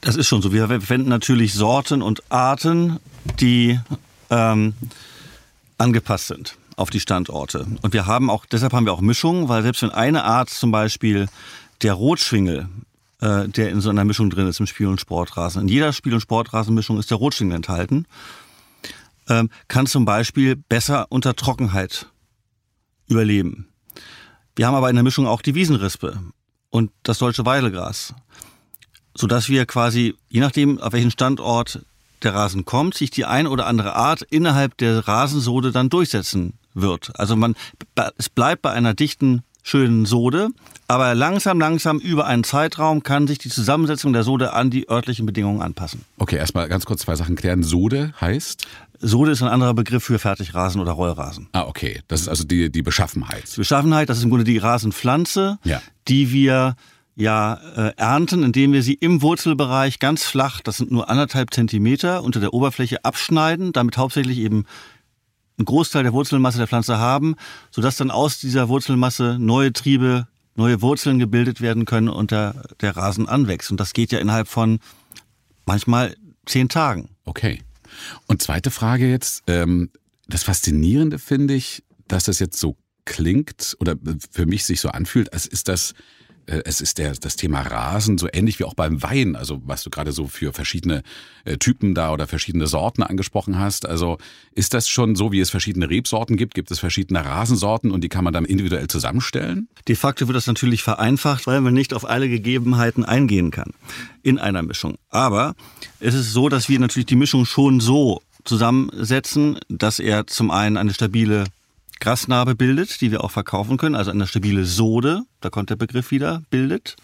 das 0.00 0.16
ist 0.16 0.26
schon 0.26 0.42
so. 0.42 0.52
Wir 0.52 0.66
verwenden 0.66 1.08
natürlich 1.08 1.54
Sorten 1.54 2.02
und 2.02 2.22
Arten, 2.30 2.98
die 3.40 3.78
ähm, 4.30 4.74
angepasst 5.78 6.26
sind 6.26 6.56
auf 6.76 6.90
die 6.90 7.00
Standorte. 7.00 7.66
Und 7.82 7.92
wir 7.92 8.06
haben 8.06 8.30
auch, 8.30 8.46
deshalb 8.46 8.72
haben 8.72 8.86
wir 8.86 8.92
auch 8.92 9.00
Mischungen, 9.00 9.48
weil 9.48 9.62
selbst 9.62 9.82
wenn 9.82 9.90
eine 9.90 10.24
Art 10.24 10.50
zum 10.50 10.72
Beispiel 10.72 11.28
der 11.82 11.94
Rotschwingel, 11.94 12.68
äh, 13.20 13.48
der 13.48 13.70
in 13.70 13.80
so 13.80 13.90
einer 13.90 14.04
Mischung 14.04 14.30
drin 14.30 14.48
ist 14.48 14.58
im 14.58 14.66
Spiel- 14.66 14.88
und 14.88 15.00
Sportrasen, 15.00 15.62
in 15.62 15.68
jeder 15.68 15.92
Spiel- 15.92 16.14
und 16.14 16.20
Sportrasenmischung 16.20 16.98
ist 16.98 17.10
der 17.10 17.18
Rotschwingel 17.18 17.56
enthalten, 17.56 18.06
ähm, 19.28 19.50
kann 19.68 19.86
zum 19.86 20.04
Beispiel 20.04 20.56
besser 20.56 21.06
unter 21.10 21.36
Trockenheit 21.36 22.06
überleben. 23.06 23.68
Wir 24.56 24.66
haben 24.66 24.74
aber 24.74 24.90
in 24.90 24.96
der 24.96 25.02
Mischung 25.02 25.26
auch 25.26 25.42
die 25.42 25.54
Wiesenrispe 25.54 26.18
und 26.70 26.90
das 27.02 27.18
deutsche 27.18 27.46
Weidelgras, 27.46 28.14
sodass 29.14 29.48
wir 29.48 29.66
quasi, 29.66 30.14
je 30.28 30.40
nachdem, 30.40 30.78
auf 30.78 30.92
welchen 30.92 31.10
Standort 31.10 31.80
der 32.22 32.34
Rasen 32.34 32.64
kommt, 32.64 32.94
sich 32.94 33.10
die 33.10 33.24
ein 33.24 33.46
oder 33.46 33.66
andere 33.66 33.94
Art 33.96 34.22
innerhalb 34.22 34.76
der 34.76 35.06
Rasensode 35.08 35.72
dann 35.72 35.88
durchsetzen 35.88 36.54
wird. 36.74 37.18
Also 37.18 37.36
man, 37.36 37.54
es 38.16 38.28
bleibt 38.28 38.62
bei 38.62 38.70
einer 38.70 38.94
dichten, 38.94 39.42
schönen 39.62 40.06
Sode, 40.06 40.48
aber 40.88 41.14
langsam, 41.14 41.58
langsam 41.58 41.98
über 41.98 42.26
einen 42.26 42.44
Zeitraum 42.44 43.02
kann 43.02 43.26
sich 43.26 43.38
die 43.38 43.48
Zusammensetzung 43.48 44.12
der 44.12 44.24
Sode 44.24 44.52
an 44.52 44.70
die 44.70 44.88
örtlichen 44.88 45.24
Bedingungen 45.24 45.62
anpassen. 45.62 46.04
Okay, 46.18 46.36
erstmal 46.36 46.68
ganz 46.68 46.84
kurz 46.84 47.02
zwei 47.02 47.16
Sachen 47.16 47.36
klären. 47.36 47.62
Sode 47.62 48.12
heißt? 48.20 48.66
Sode 49.02 49.32
ist 49.32 49.42
ein 49.42 49.48
anderer 49.48 49.74
Begriff 49.74 50.04
für 50.04 50.18
Fertigrasen 50.18 50.80
oder 50.80 50.92
Rollrasen. 50.92 51.48
Ah, 51.52 51.62
okay. 51.62 52.00
Das 52.08 52.22
ist 52.22 52.28
also 52.28 52.44
die, 52.44 52.70
die 52.70 52.82
Beschaffenheit. 52.82 53.44
Die 53.52 53.60
Beschaffenheit, 53.60 54.08
das 54.08 54.18
ist 54.18 54.24
im 54.24 54.30
Grunde 54.30 54.44
die 54.44 54.58
Rasenpflanze, 54.58 55.58
ja. 55.64 55.82
die 56.06 56.32
wir 56.32 56.76
ja 57.16 57.54
äh, 57.76 57.92
ernten, 57.96 58.42
indem 58.42 58.72
wir 58.72 58.82
sie 58.82 58.94
im 58.94 59.20
Wurzelbereich 59.20 59.98
ganz 59.98 60.24
flach, 60.24 60.60
das 60.60 60.76
sind 60.78 60.90
nur 60.90 61.10
anderthalb 61.10 61.52
Zentimeter, 61.52 62.22
unter 62.22 62.40
der 62.40 62.54
Oberfläche 62.54 63.04
abschneiden, 63.04 63.72
damit 63.72 63.96
hauptsächlich 63.98 64.38
eben 64.38 64.64
einen 65.58 65.66
Großteil 65.66 66.04
der 66.04 66.12
Wurzelmasse 66.12 66.58
der 66.58 66.68
Pflanze 66.68 66.98
haben, 66.98 67.34
sodass 67.70 67.96
dann 67.96 68.10
aus 68.10 68.38
dieser 68.38 68.68
Wurzelmasse 68.68 69.36
neue 69.38 69.72
Triebe, 69.72 70.28
neue 70.54 70.80
Wurzeln 70.80 71.18
gebildet 71.18 71.60
werden 71.60 71.84
können 71.84 72.08
und 72.08 72.30
der, 72.30 72.62
der 72.80 72.96
Rasen 72.96 73.28
anwächst. 73.28 73.70
Und 73.70 73.80
das 73.80 73.92
geht 73.92 74.12
ja 74.12 74.18
innerhalb 74.18 74.48
von 74.48 74.78
manchmal 75.66 76.16
zehn 76.46 76.68
Tagen. 76.68 77.10
Okay. 77.24 77.60
Und 78.26 78.42
zweite 78.42 78.70
Frage 78.70 79.08
jetzt, 79.08 79.42
ähm, 79.46 79.90
das 80.28 80.44
Faszinierende 80.44 81.18
finde 81.18 81.54
ich, 81.54 81.82
dass 82.08 82.24
das 82.24 82.38
jetzt 82.38 82.58
so 82.58 82.76
klingt 83.04 83.76
oder 83.80 83.96
für 84.30 84.46
mich 84.46 84.64
sich 84.64 84.80
so 84.80 84.88
anfühlt, 84.88 85.32
als 85.32 85.46
ist 85.46 85.68
das 85.68 85.94
es 86.46 86.80
ist 86.80 86.98
der, 86.98 87.12
das 87.12 87.36
Thema 87.36 87.60
Rasen 87.60 88.18
so 88.18 88.28
ähnlich 88.32 88.58
wie 88.58 88.64
auch 88.64 88.74
beim 88.74 89.02
Wein, 89.02 89.36
also 89.36 89.62
was 89.64 89.82
du 89.82 89.90
gerade 89.90 90.12
so 90.12 90.26
für 90.26 90.52
verschiedene 90.52 91.02
äh, 91.44 91.56
Typen 91.56 91.94
da 91.94 92.12
oder 92.12 92.26
verschiedene 92.26 92.66
Sorten 92.66 93.02
angesprochen 93.02 93.58
hast. 93.58 93.86
Also 93.86 94.18
ist 94.54 94.74
das 94.74 94.88
schon 94.88 95.14
so, 95.14 95.32
wie 95.32 95.40
es 95.40 95.50
verschiedene 95.50 95.88
Rebsorten 95.88 96.36
gibt, 96.36 96.54
gibt 96.54 96.70
es 96.70 96.78
verschiedene 96.78 97.24
Rasensorten 97.24 97.90
und 97.90 98.02
die 98.02 98.08
kann 98.08 98.24
man 98.24 98.32
dann 98.32 98.44
individuell 98.44 98.88
zusammenstellen? 98.88 99.68
De 99.88 99.96
facto 99.96 100.26
wird 100.26 100.36
das 100.36 100.46
natürlich 100.46 100.82
vereinfacht, 100.82 101.46
weil 101.46 101.60
man 101.60 101.74
nicht 101.74 101.94
auf 101.94 102.08
alle 102.08 102.28
Gegebenheiten 102.28 103.04
eingehen 103.04 103.50
kann 103.50 103.72
in 104.22 104.38
einer 104.38 104.62
Mischung. 104.62 104.96
Aber 105.10 105.54
es 106.00 106.14
ist 106.14 106.32
so, 106.32 106.48
dass 106.48 106.68
wir 106.68 106.78
natürlich 106.78 107.06
die 107.06 107.16
Mischung 107.16 107.46
schon 107.46 107.80
so 107.80 108.22
zusammensetzen, 108.44 109.58
dass 109.68 109.98
er 110.00 110.26
zum 110.26 110.50
einen 110.50 110.76
eine 110.76 110.92
stabile 110.92 111.44
Grasnarbe 112.02 112.56
bildet, 112.56 113.00
die 113.00 113.12
wir 113.12 113.22
auch 113.22 113.30
verkaufen 113.30 113.76
können, 113.76 113.94
also 113.94 114.10
eine 114.10 114.26
stabile 114.26 114.64
Sode, 114.64 115.22
da 115.40 115.50
kommt 115.50 115.70
der 115.70 115.76
Begriff 115.76 116.10
wieder, 116.10 116.42
bildet, 116.50 116.96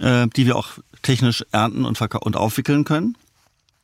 äh, 0.00 0.26
die 0.26 0.44
wir 0.44 0.56
auch 0.56 0.70
technisch 1.02 1.44
ernten 1.52 1.84
und, 1.84 2.00
und 2.00 2.36
aufwickeln 2.36 2.82
können. 2.82 3.16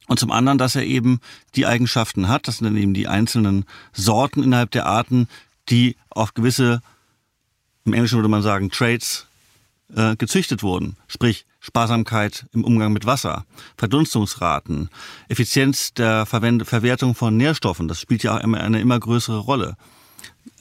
Und 0.09 0.19
zum 0.19 0.33
anderen, 0.33 0.59
dass 0.59 0.75
er 0.75 0.85
eben 0.85 1.21
die 1.55 1.67
Eigenschaften 1.67 2.27
hat, 2.27 2.49
das 2.49 2.59
sind 2.59 2.65
dann 2.65 2.77
eben 2.77 2.95
die 2.95 3.07
einzelnen 3.07 3.65
Sorten 3.93 4.43
innerhalb 4.43 4.73
der 4.73 4.87
Arten, 4.87 5.29
die 5.69 5.97
auf 6.11 6.35
gewisse, 6.35 6.83
im 7.85 7.93
Englischen 7.93 8.17
würde 8.17 8.29
man 8.29 8.43
sagen, 8.43 8.71
Traits 8.71 9.27
äh, 9.95 10.17
gezüchtet 10.17 10.65
wurden. 10.65 10.97
Sprich, 11.07 11.47
Sparsamkeit 11.61 12.47
im 12.53 12.65
Umgang 12.65 12.93
mit 12.93 13.07
Wasser, 13.07 13.45
Verdunstungsraten, 13.77 14.91
Effizienz 15.29 15.95
der 15.95 16.27
Verwend 16.27 16.67
Verwertung 16.67 17.15
von 17.15 17.37
Nährstoffen, 17.37 17.87
das 17.87 18.01
spielt 18.01 18.25
ja 18.25 18.37
auch 18.37 18.41
immer 18.41 18.59
eine 18.59 18.81
immer 18.81 18.99
größere 18.99 19.39
Rolle 19.39 19.77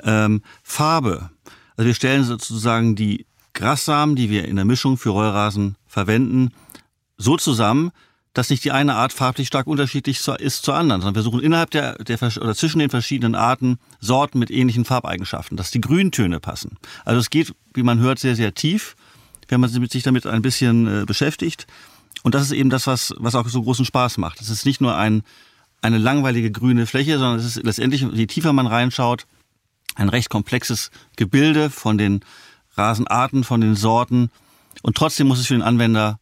ähm, 0.03 0.41
Farbe. 0.63 1.29
Also 1.75 1.87
wir 1.87 1.93
stellen 1.93 2.23
sozusagen 2.23 2.95
die 2.95 3.25
Grassamen, 3.53 4.15
die 4.15 4.29
wir 4.29 4.45
in 4.45 4.55
der 4.55 4.65
Mischung 4.65 4.97
für 4.97 5.09
Rollrasen 5.09 5.75
verwenden, 5.87 6.51
so 7.17 7.37
zusammen, 7.37 7.91
dass 8.33 8.51
nicht 8.51 8.63
die 8.63 8.71
eine 8.71 8.93
Art 8.93 9.13
farblich 9.13 9.47
stark 9.47 9.65
unterschiedlich 9.65 10.19
ist 10.39 10.63
zur 10.63 10.75
anderen, 10.75 11.01
sondern 11.01 11.15
wir 11.15 11.23
suchen 11.23 11.39
innerhalb 11.39 11.71
der, 11.71 11.95
der 11.95 12.21
oder 12.21 12.53
zwischen 12.53 12.77
den 12.77 12.91
verschiedenen 12.91 13.33
Arten 13.33 13.79
Sorten 13.99 14.37
mit 14.37 14.51
ähnlichen 14.51 14.85
Farbeigenschaften, 14.85 15.57
dass 15.57 15.71
die 15.71 15.81
Grüntöne 15.81 16.39
passen. 16.39 16.77
Also 17.03 17.19
es 17.19 17.31
geht, 17.31 17.55
wie 17.73 17.81
man 17.81 17.97
hört, 17.97 18.19
sehr, 18.19 18.35
sehr 18.35 18.53
tief, 18.53 18.95
wenn 19.47 19.59
man 19.59 19.71
sich 19.71 20.03
damit 20.03 20.27
ein 20.27 20.43
bisschen 20.43 21.01
äh, 21.01 21.05
beschäftigt. 21.05 21.65
Und 22.21 22.35
das 22.35 22.43
ist 22.43 22.51
eben 22.51 22.69
das, 22.69 22.85
was, 22.85 23.13
was 23.17 23.33
auch 23.33 23.47
so 23.47 23.63
großen 23.63 23.85
Spaß 23.85 24.19
macht. 24.19 24.39
Es 24.39 24.49
ist 24.49 24.67
nicht 24.67 24.81
nur 24.81 24.95
ein, 24.95 25.23
eine 25.81 25.97
langweilige 25.97 26.51
grüne 26.51 26.85
Fläche, 26.85 27.17
sondern 27.17 27.39
es 27.39 27.45
ist 27.45 27.63
letztendlich, 27.63 28.01
je 28.01 28.27
tiefer 28.27 28.53
man 28.53 28.67
reinschaut, 28.67 29.25
ein 29.97 30.09
recht 30.09 30.29
komplexes 30.29 30.91
Gebilde 31.15 31.69
von 31.69 31.97
den 31.97 32.21
Rasenarten, 32.75 33.43
von 33.43 33.61
den 33.61 33.75
Sorten. 33.75 34.31
Und 34.83 34.95
trotzdem 34.95 35.27
muss 35.27 35.39
es 35.39 35.47
für 35.47 35.55
den 35.55 35.63
Anwender 35.63 36.19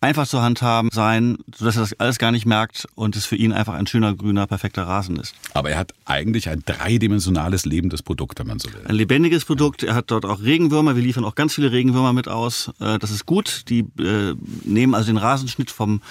einfach 0.00 0.26
zur 0.26 0.42
Handhaben 0.42 0.90
sein, 0.92 1.38
sodass 1.56 1.76
er 1.76 1.80
das 1.80 1.92
alles 1.98 2.18
gar 2.18 2.30
nicht 2.30 2.44
merkt 2.44 2.86
und 2.94 3.16
es 3.16 3.24
für 3.24 3.36
ihn 3.36 3.52
einfach 3.52 3.72
ein 3.72 3.86
schöner, 3.86 4.14
grüner, 4.14 4.46
perfekter 4.46 4.82
Rasen 4.82 5.16
ist. 5.16 5.34
Aber 5.54 5.70
er 5.70 5.78
hat 5.78 5.94
eigentlich 6.04 6.50
ein 6.50 6.62
dreidimensionales 6.66 7.64
lebendes 7.64 8.02
Produkt, 8.02 8.38
wenn 8.38 8.48
man 8.48 8.58
so 8.58 8.70
will. 8.72 8.82
Ein 8.84 8.96
lebendiges 8.96 9.46
Produkt. 9.46 9.82
Er 9.82 9.94
hat 9.94 10.10
dort 10.10 10.26
auch 10.26 10.42
Regenwürmer. 10.42 10.94
Wir 10.94 11.02
liefern 11.02 11.24
auch 11.24 11.34
ganz 11.34 11.54
viele 11.54 11.72
Regenwürmer 11.72 12.12
mit 12.12 12.28
aus. 12.28 12.70
Äh, 12.80 12.98
das 12.98 13.10
ist 13.10 13.24
gut. 13.24 13.64
Die 13.70 13.80
äh, 13.98 14.34
nehmen 14.64 14.94
also 14.94 15.06
den 15.06 15.16
Rasenschnitt 15.16 15.70
vom 15.70 16.02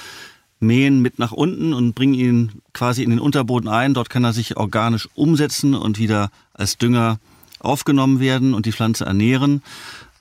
mähen 0.63 1.01
mit 1.01 1.19
nach 1.19 1.31
unten 1.31 1.73
und 1.73 1.93
bringen 1.93 2.13
ihn 2.13 2.51
quasi 2.73 3.03
in 3.03 3.11
den 3.11 3.19
Unterboden 3.19 3.69
ein. 3.69 3.93
Dort 3.93 4.09
kann 4.09 4.23
er 4.23 4.33
sich 4.33 4.57
organisch 4.57 5.07
umsetzen 5.13 5.75
und 5.75 5.99
wieder 5.99 6.31
als 6.53 6.77
Dünger 6.77 7.19
aufgenommen 7.59 8.19
werden 8.19 8.53
und 8.53 8.65
die 8.65 8.71
Pflanze 8.71 9.05
ernähren. 9.05 9.61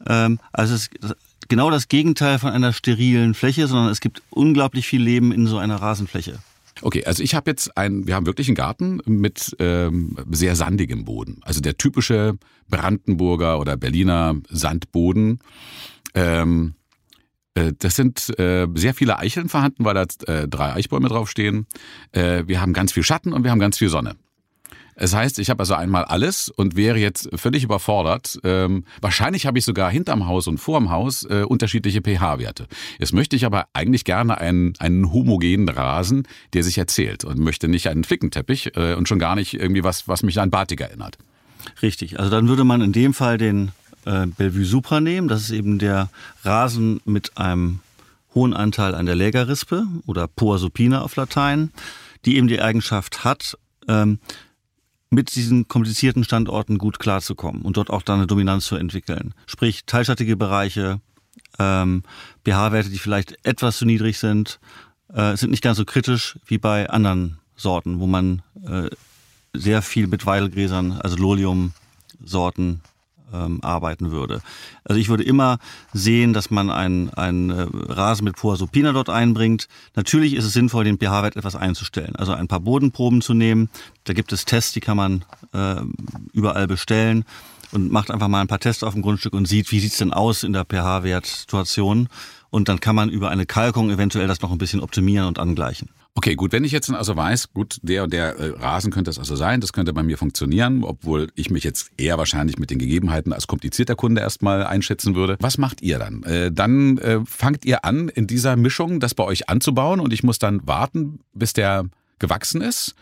Ähm, 0.07 0.39
also 0.53 0.75
es 0.75 0.89
ist 0.89 1.17
genau 1.49 1.71
das 1.71 1.89
Gegenteil 1.89 2.39
von 2.39 2.51
einer 2.51 2.73
sterilen 2.73 3.35
Fläche, 3.35 3.67
sondern 3.67 3.91
es 3.91 4.01
gibt 4.01 4.23
unglaublich 4.31 4.87
viel 4.87 5.03
Leben 5.03 5.33
in 5.33 5.47
so 5.47 5.59
einer 5.59 5.77
Rasenfläche. 5.77 6.39
Okay, 6.81 7.05
also 7.05 7.23
ich 7.23 7.35
habe 7.35 7.51
jetzt 7.51 7.77
ein, 7.77 8.07
wir 8.07 8.15
haben 8.15 8.27
wirklich 8.27 8.49
einen 8.49 8.57
Garten 8.57 9.01
mit 9.07 9.55
ähm, 9.59 10.17
sehr 10.31 10.57
sandigem 10.57 11.05
Boden. 11.05 11.41
Also 11.43 11.61
der 11.61 11.77
typische 11.77 12.39
Brandenburger 12.69 13.61
oder 13.61 13.77
Berliner 13.77 14.37
Sandboden. 14.49 15.41
Ähm, 16.15 16.75
äh, 16.75 16.82
das 17.55 17.97
sind 17.97 18.39
äh, 18.39 18.67
sehr 18.75 18.95
viele 18.95 19.19
Eicheln 19.19 19.49
vorhanden, 19.49 19.85
weil 19.85 19.95
da 19.95 20.07
äh, 20.27 20.49
drei 20.49 20.73
Eichbäume 20.73 21.09
draufstehen. 21.09 21.67
Äh, 22.13 22.45
wir 22.47 22.61
haben 22.61 22.73
ganz 22.73 22.93
viel 22.93 23.03
Schatten 23.03 23.33
und 23.33 23.45
wir 23.45 23.51
haben 23.51 23.59
ganz 23.59 23.79
viel 23.79 23.89
Sonne. 23.89 24.17
Es 24.95 25.15
heißt, 25.15 25.39
ich 25.39 25.49
habe 25.49 25.61
also 25.61 25.75
einmal 25.75 26.05
alles 26.05 26.49
und 26.51 26.77
wäre 26.77 26.99
jetzt 26.99 27.29
völlig 27.35 27.65
überfordert. 27.65 28.39
Ähm, 28.45 28.85
wahrscheinlich 29.01 29.47
habe 29.47 29.59
ich 29.59 29.65
sogar 29.65 29.91
hinterm 29.91 30.27
Haus 30.27 30.47
und 30.47 30.59
vorm 30.59 30.91
Haus 30.91 31.25
äh, 31.25 31.45
unterschiedliche 31.45 32.03
pH-Werte. 32.03 32.67
Jetzt 32.99 33.15
möchte 33.15 33.35
ich 33.35 33.47
aber 33.47 33.67
eigentlich 33.73 34.05
gerne 34.05 34.39
einen, 34.39 34.75
einen 34.79 35.13
homogenen 35.13 35.69
Rasen, 35.69 36.29
der 36.53 36.63
sich 36.63 36.77
erzählt 36.77 37.25
und 37.25 37.39
möchte 37.39 37.69
nicht 37.69 37.89
einen 37.89 38.05
Flickenteppich 38.05 38.77
äh, 38.77 38.95
und 38.95 39.09
schon 39.09 39.19
gar 39.19 39.35
nicht 39.35 39.55
irgendwie 39.55 39.83
was, 39.83 40.09
was 40.09 40.23
mich 40.23 40.39
an 40.41 40.51
Batik 40.51 40.83
erinnert. 40.83 41.17
Richtig, 41.81 42.19
also 42.19 42.31
dann 42.31 42.49
würde 42.49 42.65
man 42.65 42.83
in 42.83 42.93
dem 42.93 43.15
Fall 43.15 43.39
den 43.39 43.73
äh, 44.05 44.27
Bellevue 44.27 44.65
Supra 44.65 45.01
nehmen. 45.01 45.29
Das 45.29 45.43
ist 45.43 45.51
eben 45.51 45.79
der 45.79 46.09
Rasen 46.45 47.01
mit 47.05 47.37
einem 47.37 47.81
hohen 48.35 48.55
Anteil 48.55 48.95
an 48.95 49.07
der 49.07 49.15
Lägerrispe 49.15 49.87
oder 50.07 50.27
Poa 50.27 50.59
supina 50.59 51.03
auf 51.03 51.17
Latein, 51.17 51.71
die 52.25 52.37
eben 52.37 52.49
die 52.49 52.61
Eigenschaft 52.61 53.25
hat, 53.25 53.59
ähm, 53.89 54.19
mit 55.11 55.35
diesen 55.35 55.69
komplizierten 55.69 56.25
Standorten 56.25 56.79
gut 56.79 56.99
klarzukommen 56.99 57.63
und 57.63 57.77
dort 57.77 57.91
auch 57.91 58.03
dann 58.03 58.19
eine 58.19 58.27
Dominanz 58.27 58.65
zu 58.65 58.77
entwickeln. 58.77 59.35
Sprich, 59.47 59.85
teilschattige 59.85 60.37
Bereiche, 60.37 61.01
ähm, 61.59 62.03
pH-Werte, 62.47 62.89
die 62.89 62.99
vielleicht 62.99 63.37
etwas 63.45 63.77
zu 63.77 63.85
niedrig 63.85 64.19
sind, 64.19 64.59
äh, 65.13 65.37
sind 65.37 65.51
nicht 65.51 65.63
ganz 65.63 65.77
so 65.77 65.85
kritisch 65.85 66.39
wie 66.47 66.57
bei 66.57 66.89
anderen 66.89 67.39
Sorten, 67.57 68.01
wo 68.01 68.07
man 68.07 68.43
äh, 68.67 68.89
sehr 69.53 69.83
viel 69.83 70.07
mit 70.07 70.25
Weidelgräsern, 70.25 70.93
also 70.93 71.17
Lolium-Sorten 71.17 72.81
ähm, 73.33 73.61
arbeiten 73.63 74.11
würde. 74.11 74.41
Also 74.85 75.01
ich 75.01 75.09
würde 75.09 75.23
immer 75.23 75.59
sehen, 75.93 76.33
dass 76.33 76.51
man 76.51 76.71
einen, 76.71 77.51
äh, 77.51 77.67
Rasen 77.89 78.25
mit 78.25 78.37
Poasopina 78.37 78.93
dort 78.93 79.11
einbringt. 79.11 79.69
Natürlich 79.95 80.35
ist 80.35 80.45
es 80.45 80.53
sinnvoll, 80.53 80.85
den 80.85 80.99
pH-Wert 80.99 81.37
etwas 81.37 81.57
einzustellen. 81.57 82.17
Also 82.17 82.33
ein 82.33 82.49
paar 82.49 82.61
Bodenproben 82.61 83.23
zu 83.23 83.35
nehmen. 83.35 83.69
Da 84.05 84.13
gibt 84.13 84.33
es 84.33 84.45
Tests, 84.45 84.73
die 84.73 84.81
kann 84.81 84.97
man 84.97 85.25
äh, 85.53 85.83
überall 86.33 86.67
bestellen 86.67 87.25
und 87.73 87.91
macht 87.91 88.11
einfach 88.11 88.29
mal 88.29 88.41
ein 88.41 88.49
paar 88.49 88.61
Tests 88.61 88.83
auf 88.85 88.93
dem 88.93 89.03
Grundstück 89.03 89.33
und 89.33 89.47
sieht, 89.47 89.73
wie 89.73 89.81
sieht's 89.81 89.99
denn 89.99 90.13
aus 90.13 90.43
in 90.43 90.53
der 90.53 90.65
pH-Wertsituation. 90.65 92.09
Und 92.51 92.69
dann 92.69 92.81
kann 92.81 92.95
man 92.95 93.09
über 93.09 93.31
eine 93.31 93.47
Kalkung 93.47 93.91
eventuell 93.91 94.29
das 94.29 94.43
noch 94.43 94.53
ein 94.53 94.59
bisschen 94.59 94.81
optimieren 94.81 95.27
und 95.27 95.39
angleichen. 95.39 95.89
Okay, 96.15 96.35
gut, 96.35 96.53
wenn 96.53 96.63
ich 96.63 96.73
jetzt 96.73 96.91
also 96.91 97.17
weiß, 97.17 97.55
gut, 97.55 97.79
der 97.83 98.05
und 98.05 98.13
der 98.13 98.37
äh, 98.37 98.51
Rasen 98.51 98.93
könnte 98.93 99.11
es 99.11 99.19
also 99.19 99.35
sein, 99.35 99.63
das 99.63 99.73
könnte 99.73 99.95
bei 99.95 100.03
mir 100.03 100.19
funktionieren, 100.19 100.85
obwohl 100.85 101.29
ich 101.37 101.51
mich 101.51 101.65
jetzt 101.65 101.91
eher 101.97 102.19
wahrscheinlich 102.19 102.59
mit 102.59 102.71
den 102.71 102.79
Gegebenheiten 102.79 103.33
als 103.33 103.47
komplizierter 103.47 103.95
Kunde 103.95 104.21
erstmal 104.21 104.65
einschätzen 104.65 105.15
würde. 105.15 105.37
Was 105.41 105.57
macht 105.57 105.81
ihr 105.81 105.99
dann? 105.99 106.23
Äh, 106.25 106.53
dann 106.53 106.99
äh, 106.99 107.21
fangt 107.25 107.65
ihr 107.65 107.87
an, 107.87 108.11
in 108.11 108.27
dieser 108.27 108.57
Mischung 108.57 109.01
das 109.01 109.15
bei 109.15 109.25
euch 109.25 109.49
anzubauen 109.49 110.01
und 110.01 110.13
ich 110.13 110.23
muss 110.23 110.39
dann 110.39 110.67
warten, 110.67 111.21
bis 111.33 111.55
der 111.55 111.87
gewachsen 112.19 112.61
ist? 112.61 112.95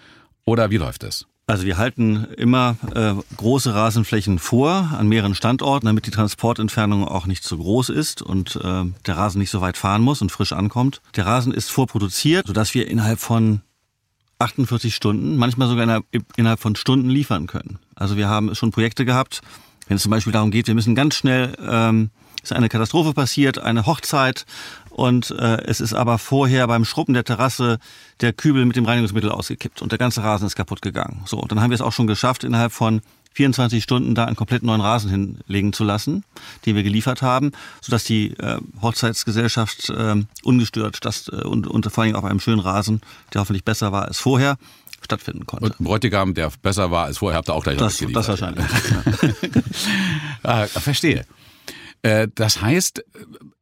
Oder 0.45 0.71
wie 0.71 0.77
läuft 0.77 1.03
das? 1.03 1.27
Also 1.51 1.65
wir 1.65 1.79
halten 1.79 2.29
immer 2.37 2.77
äh, 2.95 3.13
große 3.37 3.75
Rasenflächen 3.75 4.39
vor 4.39 4.91
an 4.97 5.09
mehreren 5.09 5.35
Standorten, 5.35 5.87
damit 5.87 6.07
die 6.07 6.13
Transportentfernung 6.13 7.09
auch 7.09 7.27
nicht 7.27 7.43
zu 7.43 7.59
groß 7.59 7.89
ist 7.89 8.23
und 8.23 8.55
äh, 8.63 8.85
der 9.07 9.17
Rasen 9.17 9.41
nicht 9.41 9.51
so 9.51 9.61
weit 9.61 9.77
fahren 9.77 10.01
muss 10.01 10.23
und 10.23 10.31
frisch 10.31 10.53
ankommt. 10.53 11.01
Der 11.17 11.27
Rasen 11.27 11.53
ist 11.53 11.69
vorproduziert, 11.69 12.47
sodass 12.47 12.73
wir 12.75 12.87
innerhalb 12.87 13.19
von 13.19 13.63
48 14.39 14.95
Stunden, 14.95 15.37
manchmal 15.37 15.67
sogar 15.67 15.83
innerhalb, 15.83 16.05
innerhalb 16.37 16.61
von 16.61 16.77
Stunden 16.77 17.11
liefern 17.11 17.49
können. 17.49 17.81
Also 17.97 18.17
wir 18.17 18.29
haben 18.29 18.55
schon 18.55 18.71
Projekte 18.71 19.05
gehabt, 19.05 19.41
wenn 19.89 19.97
es 19.97 20.05
zum 20.05 20.11
Beispiel 20.11 20.33
darum 20.33 20.53
geht, 20.53 20.69
wir 20.69 20.77
müssen 20.77 20.95
ganz 20.95 21.17
schnell 21.17 21.57
ähm, 21.61 22.11
ist 22.43 22.53
eine 22.53 22.69
Katastrophe 22.69 23.13
passiert, 23.13 23.59
eine 23.59 23.87
Hochzeit 23.87 24.47
und 24.91 25.31
äh, 25.31 25.63
es 25.65 25.81
ist 25.81 25.95
aber 25.95 26.19
vorher 26.19 26.67
beim 26.67 26.85
Schrubben 26.85 27.15
der 27.15 27.25
Terrasse 27.25 27.79
der 28.21 28.33
Kübel 28.33 28.65
mit 28.67 28.77
dem 28.77 28.85
Reinigungsmittel 28.85 29.31
ausgekippt 29.31 29.83
und 29.83 29.93
der 29.93 29.99
ganze 29.99 30.23
Rasen 30.23 30.47
ist 30.47 30.57
kaputt 30.57 30.83
gegangen. 30.83 31.23
So, 31.25 31.41
dann 31.43 31.61
haben 31.61 31.71
wir 31.71 31.75
es 31.75 31.81
auch 31.81 31.93
schon 31.93 32.07
geschafft, 32.07 32.45
innerhalb 32.45 32.73
von 32.73 33.01
24 33.33 33.83
Stunden 33.83 34.15
da 34.15 34.25
einen 34.25 34.37
komplett 34.37 34.63
neuen 34.63 34.81
Rasen 34.81 35.11
hinlegen 35.11 35.73
zu 35.73 35.85
lassen, 35.85 36.25
den 36.67 36.75
wir 36.75 36.83
geliefert 36.83 37.23
haben, 37.23 37.53
sodass 37.81 38.05
die 38.05 38.37
äh, 38.39 38.59
Hochzeitsgesellschaft 38.83 39.91
äh, 39.91 40.17
ungestört 40.43 41.05
das, 41.05 41.29
äh, 41.29 41.37
und, 41.37 41.67
und 41.67 41.91
vor 41.93 42.05
allem 42.05 42.17
auf 42.17 42.25
einem 42.25 42.41
schönen 42.41 42.61
Rasen, 42.61 43.01
der 43.33 43.41
hoffentlich 43.41 43.65
besser 43.65 43.93
war 43.93 44.07
als 44.07 44.19
vorher, 44.19 44.57
stattfinden 45.01 45.47
konnte. 45.47 45.67
Und 45.67 45.81
ein 45.81 45.85
Bräutigam, 45.85 46.35
der 46.35 46.51
besser 46.63 46.91
war 46.91 47.05
als 47.05 47.19
vorher, 47.19 47.39
habt 47.39 47.49
ihr 47.49 47.55
auch 47.55 47.63
gleich 47.63 47.79
das, 47.79 47.99
das 48.13 48.29
wahrscheinlich. 48.29 48.65
ah, 50.43 50.67
verstehe. 50.67 51.25
Äh, 52.03 52.29
das 52.35 52.61
heißt, 52.61 53.05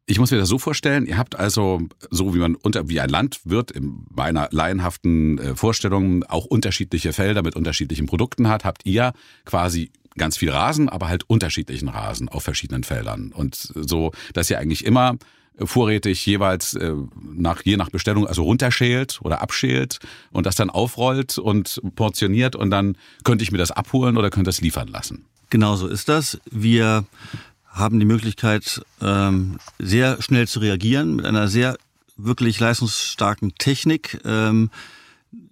ich 0.09 0.19
muss 0.19 0.31
mir 0.31 0.39
das 0.39 0.49
so 0.49 0.59
vorstellen, 0.59 1.07
ihr 1.07 1.19
habt 1.19 1.39
also, 1.39 1.83
so 2.11 2.35
wie 2.35 2.39
man 2.39 2.55
unter, 2.55 2.89
wie 2.89 2.99
ein 2.99 3.11
Landwirt 3.11 3.71
in 3.71 4.07
meiner 4.11 4.49
laienhaften 4.51 5.39
äh, 5.39 5.55
Vorstellung 5.55 6.25
auch 6.25 6.47
unterschiedliche 6.47 7.13
Felder 7.13 7.43
mit 7.43 7.55
unterschiedlichen 7.55 8.07
Produkten 8.07 8.49
hat, 8.49 8.65
habt 8.65 8.87
ihr 8.87 9.13
quasi 9.45 9.91
ganz 10.17 10.39
viel 10.39 10.51
Rasen, 10.51 10.89
aber 10.89 11.09
halt 11.09 11.29
unterschiedlichen 11.29 11.89
Rasen 11.89 12.29
auf 12.31 12.43
verschiedenen 12.43 12.85
Feldern. 12.85 13.33
Und 13.33 13.55
so, 13.55 14.13
dass 14.33 14.49
ihr 14.49 14.59
eigentlich 14.59 14.85
immer 14.85 15.19
vorrätig 15.63 16.25
jeweils 16.25 16.75
äh, 16.75 16.95
nach, 17.21 17.63
je 17.65 17.77
nach 17.77 17.91
Bestellung 17.91 18.27
also 18.27 18.45
runterschält 18.45 19.21
oder 19.23 19.43
abschält 19.43 19.99
und 20.33 20.47
das 20.47 20.55
dann 20.55 20.71
aufrollt 20.71 21.37
und 21.37 21.83
portioniert 21.97 22.57
und 22.57 22.71
dann 22.71 22.97
könnte 23.25 23.43
ich 23.45 23.53
mir 23.53 23.59
das 23.59 23.73
abholen 23.73 24.17
oder 24.17 24.31
könnte 24.31 24.49
das 24.49 24.63
liefern 24.63 24.89
lassen. 24.89 25.27
Genau 25.51 25.77
so 25.77 25.87
ist 25.87 26.09
das. 26.09 26.41
Wir 26.51 27.05
haben 27.79 27.99
die 28.01 28.07
Möglichkeit, 28.07 28.83
ähm, 29.01 29.59
sehr 29.79 30.21
schnell 30.23 30.49
zu 30.49 30.61
reagieren 30.61 31.17
mit 31.17 31.25
einer 31.27 31.49
sehr 31.49 31.77
wirklich 32.17 32.59
leistungsstarken 32.59 33.55
Technik, 33.57 34.21
ähm, 34.25 34.71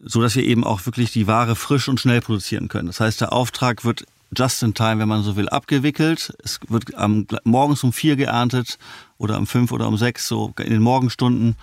so 0.05 0.21
dass 0.21 0.35
wir 0.35 0.45
eben 0.45 0.65
auch 0.65 0.87
wirklich 0.87 1.13
die 1.13 1.27
Ware 1.27 1.57
frisch 1.57 1.89
und 1.89 2.01
schnell 2.01 2.21
produzieren 2.21 2.69
können. 2.69 2.89
Das 2.89 3.01
heißt, 3.01 3.21
der 3.21 3.33
Auftrag 3.33 3.85
wird 3.85 4.05
just 4.37 4.63
in 4.63 4.75
time, 4.75 4.99
wenn 4.99 5.09
man 5.09 5.23
so 5.23 5.37
will, 5.37 5.49
abgewickelt. 5.49 6.37
Es 6.43 6.59
wird 6.69 6.95
am, 6.95 7.27
morgens 7.45 7.85
um 7.85 7.93
vier 7.93 8.17
geerntet 8.17 8.79
oder 9.19 9.39
um 9.39 9.47
fünf 9.47 9.73
oder 9.73 9.87
um 9.89 9.97
sechs, 9.97 10.27
so 10.27 10.53
in 10.59 10.71
den 10.71 10.83
Morgenstunden. 10.83 11.57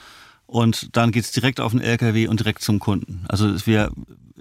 Und 0.45 0.95
dann 0.95 1.11
geht's 1.11 1.31
direkt 1.31 1.59
auf 1.59 1.71
den 1.71 1.81
LKW 1.81 2.27
und 2.27 2.39
direkt 2.39 2.61
zum 2.61 2.79
Kunden. 2.79 3.25
Also 3.27 3.49
es 3.49 3.65
wär, 3.67 3.91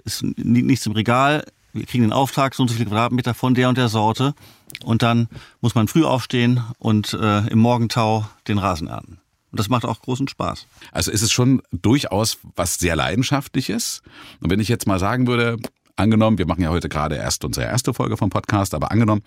ist 0.05 0.23
nichts 0.23 0.85
im 0.85 0.93
Regal. 0.93 1.45
Wir 1.73 1.85
kriegen 1.85 2.03
den 2.03 2.13
Auftrag, 2.13 2.53
so 2.53 2.63
und 2.63 2.69
so 2.69 2.75
viele 2.75 2.87
Quadratmeter 2.87 3.33
von 3.33 3.55
der 3.55 3.69
und 3.69 3.77
der 3.77 3.89
Sorte. 3.89 4.35
Und 4.83 5.01
dann 5.01 5.27
muss 5.61 5.75
man 5.75 5.87
früh 5.87 6.03
aufstehen 6.03 6.61
und 6.77 7.13
äh, 7.13 7.47
im 7.47 7.59
Morgentau 7.59 8.27
den 8.47 8.57
Rasen 8.57 8.87
ernten. 8.87 9.19
Und 9.51 9.59
das 9.59 9.69
macht 9.69 9.85
auch 9.85 10.01
großen 10.01 10.27
Spaß. 10.27 10.65
Also 10.91 11.11
ist 11.11 11.21
es 11.21 11.31
schon 11.31 11.61
durchaus 11.71 12.39
was 12.55 12.79
sehr 12.79 12.95
Leidenschaftliches. 12.95 14.01
Und 14.39 14.49
wenn 14.49 14.59
ich 14.59 14.67
jetzt 14.67 14.87
mal 14.87 14.99
sagen 14.99 15.27
würde, 15.27 15.57
angenommen, 15.95 16.37
wir 16.39 16.47
machen 16.47 16.63
ja 16.63 16.69
heute 16.69 16.89
gerade 16.89 17.15
erst 17.15 17.45
unsere 17.45 17.67
erste 17.67 17.93
Folge 17.93 18.17
vom 18.17 18.29
Podcast, 18.29 18.73
aber 18.73 18.91
angenommen, 18.91 19.21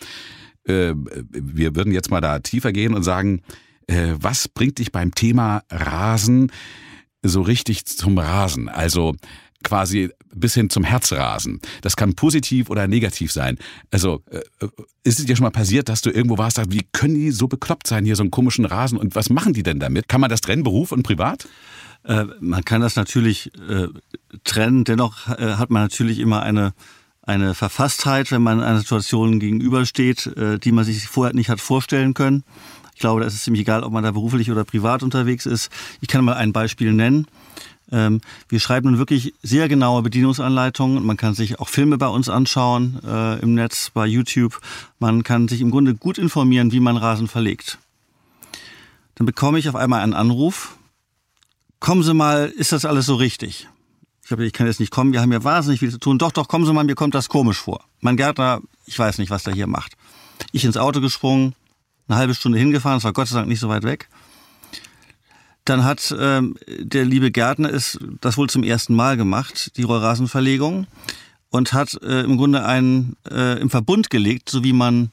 äh, 0.65 0.95
wir 0.97 1.77
würden 1.77 1.93
jetzt 1.93 2.11
mal 2.11 2.21
da 2.21 2.41
tiefer 2.41 2.73
gehen 2.73 2.95
und 2.95 3.05
sagen, 3.05 3.43
äh, 3.87 4.15
was 4.19 4.49
bringt 4.49 4.79
dich 4.79 4.91
beim 4.91 5.15
Thema 5.15 5.63
Rasen 5.71 6.51
so 7.23 7.43
richtig 7.43 7.87
zum 7.87 8.19
Rasen? 8.19 8.69
Also 8.69 9.15
quasi 9.67 10.11
bis 10.35 10.55
hin 10.55 10.71
zum 10.71 10.85
Herzrasen. 10.85 11.61
Das 11.83 11.97
kann 11.97 12.15
positiv 12.15 12.71
oder 12.71 12.87
negativ 12.87 13.33
sein. 13.33 13.59
Also 13.91 14.23
äh, 14.31 14.41
ist 15.03 15.19
es 15.19 15.27
dir 15.27 15.37
schon 15.37 15.45
mal 15.45 15.51
passiert, 15.51 15.89
dass 15.89 16.03
du 16.03 16.11
irgendwo 16.11 16.39
warst, 16.39 16.61
wie 16.71 16.87
können 16.93 17.15
die 17.15 17.33
so 17.33 17.49
bekloppt 17.49 17.87
sein, 17.87 18.05
hier 18.05 18.17
so 18.17 18.23
einen 18.23 18.31
komischen 18.31 18.65
Rasen 18.65 18.97
und 18.97 19.15
was 19.15 19.29
machen 19.29 19.53
die 19.53 19.63
denn 19.63 19.81
damit? 19.81 20.09
Kann 20.09 20.21
man 20.21 20.31
das 20.31 20.41
trennen, 20.41 20.63
Beruf 20.63 20.93
und 20.93 21.03
Privat? 21.03 21.49
Äh, 22.05 22.27
man 22.41 22.65
kann 22.65 22.81
das 22.81 22.97
natürlich 22.97 23.51
äh, 23.69 23.89
trennen, 24.45 24.85
dennoch 24.85 25.29
äh, 25.29 25.55
hat 25.55 25.71
man 25.71 25.83
natürlich 25.83 26.21
immer 26.21 26.43
eine, 26.43 26.73
eine 27.23 27.55
Verfasstheit, 27.55 28.31
wenn 28.31 28.43
man 28.43 28.63
einer 28.63 28.79
Situation 28.79 29.41
gegenübersteht, 29.41 30.27
äh, 30.37 30.59
die 30.59 30.73
man 30.73 30.85
sich 30.85 31.07
vorher 31.09 31.35
nicht 31.35 31.51
hat 31.51 31.61
vorstellen 31.61 32.15
können. 32.15 32.45
Ich 32.95 33.01
glaube, 33.01 33.21
da 33.21 33.27
ist 33.27 33.43
ziemlich 33.43 33.63
egal, 33.63 33.83
ob 33.83 33.93
man 33.93 34.05
da 34.05 34.13
beruflich 34.13 34.51
oder 34.51 34.65
privat 34.65 35.03
unterwegs 35.03 35.45
ist. 35.45 35.71
Ich 36.01 36.09
kann 36.09 36.25
mal 36.25 36.37
ein 36.37 36.53
Beispiel 36.53 36.93
nennen. 36.95 37.27
Ähm, 37.93 38.21
wir 38.49 38.61
schreiben 38.61 38.91
nun 38.91 38.99
wirklich 38.99 39.35
sehr 39.43 39.69
genaue 39.69 40.03
Bedienungsanleitungen. 40.03 41.05
Man 41.05 41.17
kann 41.17 41.35
sich 41.35 41.61
auch 41.61 41.69
Filme 41.69 41.99
bei 41.99 42.09
uns 42.09 42.29
anschauen 42.29 43.01
äh, 43.07 43.41
im 43.41 43.55
Netz, 43.55 43.91
bei 43.91 44.07
YouTube. 44.07 44.61
Man 44.99 45.23
kann 45.23 45.49
sich 45.49 45.61
im 45.61 45.71
Grunde 45.71 45.95
gut 45.95 46.19
informieren, 46.19 46.73
wie 46.73 46.81
man 46.81 46.97
Rasen 46.97 47.29
verlegt. 47.29 47.79
Dann 49.15 49.27
bekomme 49.27 49.59
ich 49.59 49.69
auf 49.69 49.77
einmal 49.77 50.03
einen 50.03 50.15
Anruf 50.15 50.77
kommen 51.81 52.03
Sie 52.03 52.15
mal, 52.15 52.49
ist 52.49 52.73
das 52.73 52.85
alles 52.85 53.07
so 53.07 53.15
richtig? 53.15 53.69
Ich 54.25 54.33
habe, 54.33 54.45
ich 54.45 54.53
kann 54.53 54.67
jetzt 54.67 54.81
nicht 54.81 54.91
kommen, 54.91 55.13
wir 55.13 55.21
haben 55.21 55.33
ja 55.33 55.45
wahnsinnig 55.45 55.81
viel 55.81 55.91
zu 55.91 55.99
tun. 55.99 56.19
Doch, 56.19 56.33
doch, 56.33 56.49
kommen 56.49 56.67
Sie 56.67 56.73
mal, 56.73 56.85
mir 56.85 56.95
kommt 56.95 57.15
das 57.15 57.29
komisch 57.29 57.59
vor. 57.59 57.85
Mein 58.01 58.17
Gärtner, 58.17 58.61
ich 58.87 58.99
weiß 58.99 59.19
nicht, 59.19 59.31
was 59.31 59.45
der 59.45 59.55
hier 59.55 59.67
macht. 59.67 59.93
Ich 60.53 60.65
ins 60.65 60.77
Auto 60.77 61.01
gesprungen, 61.01 61.55
eine 62.09 62.19
halbe 62.19 62.35
Stunde 62.35 62.59
hingefahren, 62.59 62.99
es 62.99 63.05
war 63.05 63.13
Gott 63.13 63.29
sei 63.29 63.37
Dank 63.37 63.49
nicht 63.49 63.61
so 63.61 63.69
weit 63.69 63.85
weg. 63.85 64.09
Dann 65.67 65.85
hat 65.85 66.15
ähm, 66.19 66.57
der 66.67 67.05
liebe 67.05 67.31
Gärtner 67.31 67.71
es 67.73 67.99
das 68.21 68.39
wohl 68.39 68.49
zum 68.49 68.63
ersten 68.63 68.95
Mal 68.95 69.17
gemacht, 69.17 69.77
die 69.77 69.83
Rollrasenverlegung, 69.83 70.87
und 71.51 71.73
hat 71.73 72.01
äh, 72.03 72.21
im 72.23 72.37
Grunde 72.37 72.65
einen 72.65 73.17
äh, 73.29 73.61
im 73.61 73.69
Verbund 73.69 74.09
gelegt, 74.09 74.49
so 74.49 74.65
wie 74.65 74.73
man 74.73 75.11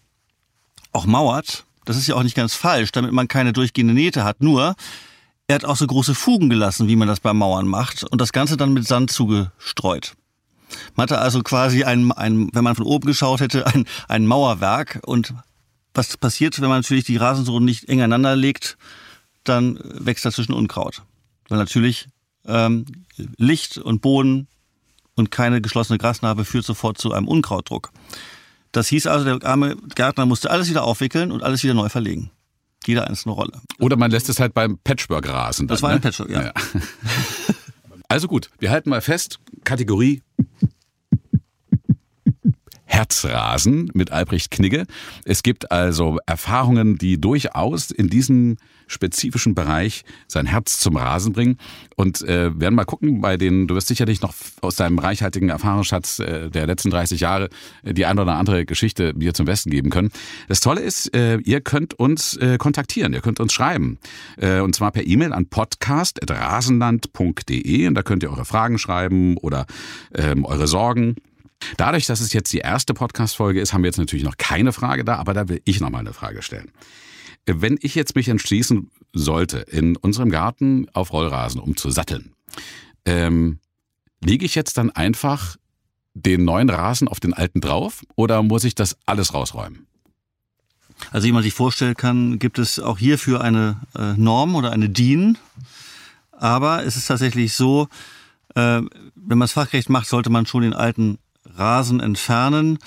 auch 0.91 1.05
mauert. 1.05 1.65
Das 1.86 1.98
ist 1.98 2.07
ja 2.07 2.15
auch 2.15 2.24
nicht 2.24 2.36
ganz 2.36 2.53
falsch, 2.53 2.91
damit 2.91 3.12
man 3.12 3.27
keine 3.27 3.51
durchgehende 3.51 3.93
Nähte 3.93 4.24
hat. 4.24 4.41
Nur 4.41 4.75
er 5.48 5.55
hat 5.55 5.65
auch 5.65 5.75
so 5.75 5.88
große 5.88 6.15
Fugen 6.15 6.50
gelassen, 6.50 6.88
wie 6.88 6.95
man 6.95 7.07
das 7.07 7.19
bei 7.19 7.33
Mauern 7.33 7.67
macht, 7.67 8.03
und 8.03 8.22
das 8.22 8.31
Ganze 8.31 8.55
dann 8.55 8.74
mit 8.74 8.88
Sand 8.88 9.12
zugestreut. 9.12 10.13
Man 10.96 11.03
hatte 11.03 11.18
also 11.18 11.42
quasi 11.42 11.83
ein, 11.83 12.11
ein 12.11 12.50
wenn 12.53 12.63
man 12.63 12.75
von 12.75 12.85
oben 12.85 13.07
geschaut 13.07 13.42
hätte, 13.42 13.66
ein, 13.68 13.85
ein 14.07 14.27
Mauerwerk. 14.27 15.00
Und 15.05 15.33
was 15.94 16.16
passiert, 16.18 16.61
wenn 16.61 16.70
man 16.70 16.79
natürlich 16.79 17.05
die 17.05 17.18
Rasensohlen 17.18 17.66
nicht 17.66 17.89
eng 17.89 18.01
aneinander 18.01 18.35
legt, 18.35 18.77
dann 19.44 19.79
wächst 19.84 20.25
dazwischen 20.25 20.53
Unkraut. 20.53 21.03
Weil 21.50 21.58
natürlich 21.58 22.08
ähm, 22.46 22.86
Licht 23.38 23.77
und 23.77 24.01
Boden 24.01 24.48
und 25.16 25.32
keine 25.32 25.62
geschlossene 25.62 25.98
Grasnarbe 25.98 26.46
führt 26.46 26.66
sofort 26.66 26.98
zu 26.98 27.14
einem 27.14 27.27
Unkrautdruck. 27.27 27.92
Das 28.72 28.88
hieß 28.88 29.08
also, 29.08 29.25
der 29.25 29.48
arme 29.48 29.75
Gärtner 29.96 30.25
musste 30.25 30.50
alles 30.50 30.70
wieder 30.70 30.84
aufwickeln 30.84 31.32
und 31.32 31.44
alles 31.44 31.64
wieder 31.64 31.74
neu 31.75 31.90
verlegen 31.90 32.32
jeder 32.88 33.08
einzelne 33.08 33.34
Rolle. 33.34 33.62
Oder 33.79 33.96
man 33.96 34.12
lässt 34.12 34.29
es 34.29 34.40
halt 34.40 34.53
beim 34.53 34.77
Patchwork 34.84 35.27
rasen. 35.27 35.68
Dann, 35.68 35.75
das 35.75 35.82
war 35.82 35.90
ein 35.90 35.96
ne? 35.96 36.01
Patchwork, 36.01 36.29
ja. 36.29 36.44
ja. 36.46 36.53
Also 38.10 38.27
gut, 38.27 38.51
wir 38.60 38.70
halten 38.70 38.92
mal 38.92 39.01
fest, 39.01 39.40
Kategorie 39.64 40.22
Herzrasen 42.94 43.90
mit 43.96 44.12
Albrecht 44.12 44.51
Knigge. 44.51 44.86
Es 45.25 45.42
gibt 45.42 45.72
also 45.72 46.20
Erfahrungen, 46.27 47.00
die 47.00 47.20
durchaus 47.20 47.90
in 47.90 48.08
diesem 48.08 48.58
spezifischen 48.86 49.56
Bereich 49.56 50.03
sein 50.27 50.46
Herz 50.46 50.79
zum 50.79 50.98
Rasen 50.98 51.34
bringen. 51.34 51.58
Und 51.96 52.22
äh, 52.22 52.51
werden 52.60 52.75
mal 52.75 52.86
gucken, 52.86 53.20
bei 53.20 53.36
den, 53.36 53.68
du 53.68 53.74
wirst 53.74 53.88
sicherlich 53.88 54.22
noch 54.22 54.36
aus 54.62 54.75
deinem 54.75 55.00
reichhaltigen 55.00 55.50
Erfahrungsschatz 55.50 56.20
äh, 56.20 56.51
der 56.51 56.68
letzten 56.68 56.92
30 56.92 57.20
Jahre 57.20 57.50
äh, 57.82 57.96
die 57.96 58.06
eine 58.06 58.22
oder 58.22 58.36
andere 58.36 58.64
Geschichte 58.66 59.16
dir 59.16 59.34
zum 59.34 59.48
Besten 59.48 59.72
geben 59.72 59.90
können. 59.90 60.12
Das 60.48 60.60
Tolle 60.60 60.82
ist, 60.82 61.16
äh, 61.16 61.38
ihr 61.38 61.62
könnt 61.62 61.96
uns 61.96 62.38
äh, 62.38 62.60
kontaktieren, 62.60 63.14
ihr 63.14 63.22
könnt 63.22 63.40
uns 63.40 63.53
schreiben. 63.53 63.98
Äh, 64.38 64.60
und 64.60 64.75
zwar 64.75 64.92
per 64.92 65.08
E-Mail 65.08 65.34
an 65.34 65.48
podcast.rasenland.de 65.48 67.88
und 67.88 67.96
da 67.96 68.03
könnt 68.03 68.22
ihr 68.22 68.29
eure 68.29 68.46
Fragen 68.46 68.77
schreiben 68.77 69.36
oder 69.38 69.66
ähm, 70.14 70.46
eure 70.46 70.68
Sorgen. 70.68 71.16
Dadurch, 71.78 72.06
dass 72.06 72.20
es 72.20 72.34
jetzt 72.34 72.52
die 72.54 72.60
erste 72.60 72.94
Podcast-Folge 72.94 73.62
ist, 73.62 73.74
haben 73.74 73.84
wir 73.84 73.88
jetzt 73.88 73.98
natürlich 73.98 74.26
noch 74.26 74.38
keine 74.38 74.74
Frage 74.74 75.04
da, 75.04 75.16
aber 75.16 75.34
da 75.34 75.50
will 75.50 75.62
ich 75.66 75.80
noch 75.80 75.90
mal 75.90 76.00
eine 76.00 76.14
Frage 76.14 76.42
stellen. 76.42 76.72
Wenn 77.46 77.78
ich 77.82 77.96
jetzt 77.96 78.16
mich 78.16 78.30
entschließen 78.30 78.90
sollte, 79.14 79.60
in 79.60 79.98
unserem 79.98 80.30
Garten 80.30 80.88
auf 80.94 81.12
Rollrasen 81.12 81.60
umzusatteln, 81.60 82.34
ähm, 83.06 83.60
lege 84.24 84.46
ich 84.46 84.56
jetzt 84.56 84.78
dann 84.78 84.92
einfach 84.92 85.58
den 86.14 86.46
neuen 86.46 86.70
Rasen 86.70 87.08
auf 87.08 87.20
den 87.20 87.34
alten 87.34 87.60
drauf 87.60 88.04
oder 88.16 88.44
muss 88.44 88.64
ich 88.64 88.76
das 88.76 88.98
alles 89.06 89.34
rausräumen? 89.34 89.88
Also 91.12 91.28
wie 91.28 91.32
man 91.32 91.44
sich 91.44 91.54
vorstellen 91.54 91.96
kann, 91.96 92.40
gibt 92.40 92.60
es 92.60 92.80
auch 92.80 92.98
hierfür 92.98 93.42
eine 93.42 93.82
äh, 93.96 94.14
Norm 94.14 94.56
oder 94.56 94.72
eine 94.72 94.90
DIN. 94.90 95.38
Aber 96.32 96.86
es 96.86 96.96
ist 96.96 97.08
tatsächlich 97.08 97.54
so, 97.54 97.88
äh, 98.56 98.82
wenn 99.16 99.38
man 99.38 99.44
es 99.44 99.54
fachgerecht 99.54 99.90
macht, 99.90 100.08
sollte 100.08 100.30
man 100.30 100.46
schon 100.46 100.64
den 100.64 100.74
alten 100.74 101.18
Rasen 101.46 102.00
entfernen. 102.00 102.79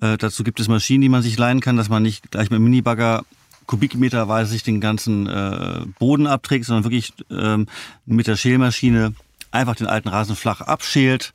Äh, 0.00 0.16
dazu 0.18 0.44
gibt 0.44 0.60
es 0.60 0.68
Maschinen, 0.68 1.02
die 1.02 1.08
man 1.08 1.22
sich 1.22 1.38
leihen 1.38 1.60
kann, 1.60 1.76
dass 1.76 1.88
man 1.88 2.02
nicht 2.02 2.30
gleich 2.30 2.50
mit 2.50 2.58
dem 2.58 2.64
Minibagger 2.64 3.24
kubikmeterweise 3.66 4.50
sich 4.50 4.62
den 4.62 4.80
ganzen 4.80 5.26
äh, 5.26 5.80
Boden 5.98 6.26
abträgt, 6.26 6.66
sondern 6.66 6.84
wirklich 6.84 7.12
ähm, 7.30 7.66
mit 8.04 8.26
der 8.26 8.36
Schälmaschine 8.36 9.14
einfach 9.50 9.74
den 9.74 9.86
alten 9.86 10.08
Rasen 10.08 10.36
flach 10.36 10.60
abschält 10.60 11.32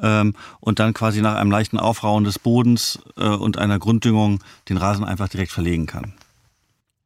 ähm, 0.00 0.34
und 0.60 0.78
dann 0.78 0.94
quasi 0.94 1.20
nach 1.20 1.36
einem 1.36 1.50
leichten 1.50 1.78
Aufrauen 1.78 2.24
des 2.24 2.38
Bodens 2.38 3.00
äh, 3.16 3.26
und 3.26 3.58
einer 3.58 3.78
Grunddüngung 3.78 4.40
den 4.68 4.76
Rasen 4.76 5.04
einfach 5.04 5.28
direkt 5.28 5.52
verlegen 5.52 5.86
kann. 5.86 6.14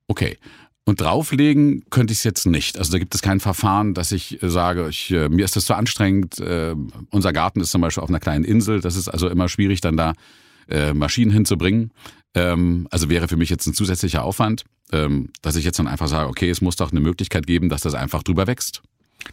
Okay. 0.07 0.39
Und 0.89 1.03
drauflegen 1.03 1.85
könnte 1.91 2.13
ich 2.13 2.21
es 2.21 2.25
jetzt 2.25 2.47
nicht. 2.47 2.79
Also 2.79 2.93
da 2.93 2.99
gibt 2.99 3.15
es 3.15 3.21
kein 3.21 3.41
Verfahren, 3.41 3.93
dass 3.93 4.11
ich 4.11 4.43
äh, 4.43 4.49
sage, 4.49 4.89
ich, 4.89 5.11
äh, 5.11 5.29
mir 5.29 5.45
ist 5.45 5.55
das 5.55 5.67
zu 5.67 5.75
anstrengend. 5.75 6.39
Äh, 6.39 6.75
unser 7.11 7.35
Garten 7.35 7.61
ist 7.61 7.73
zum 7.73 7.83
Beispiel 7.83 8.03
auf 8.03 8.09
einer 8.09 8.21
kleinen 8.21 8.43
Insel. 8.43 8.81
Das 8.81 8.97
ist 8.97 9.07
also 9.07 9.29
immer 9.29 9.51
schwierig, 9.51 9.83
dann 9.83 9.99
da 9.99 10.15
Maschinen 10.95 11.31
hinzubringen. 11.31 11.93
Ähm, 12.35 12.89
also 12.91 13.11
wäre 13.11 13.29
für 13.29 13.37
mich 13.37 13.51
jetzt 13.51 13.67
ein 13.67 13.75
zusätzlicher 13.75 14.25
Aufwand, 14.25 14.65
ähm, 14.93 15.31
dass 15.43 15.57
ich 15.57 15.65
jetzt 15.65 15.79
dann 15.79 15.89
einfach 15.89 16.09
sage, 16.09 16.29
okay, 16.29 16.49
es 16.49 16.63
muss 16.63 16.77
doch 16.77 16.91
eine 16.91 17.01
Möglichkeit 17.01 17.47
geben, 17.47 17.69
dass 17.69 17.83
das 17.83 17.95
einfach 17.95 18.23
drüber 18.23 18.47
wächst. 18.47 18.83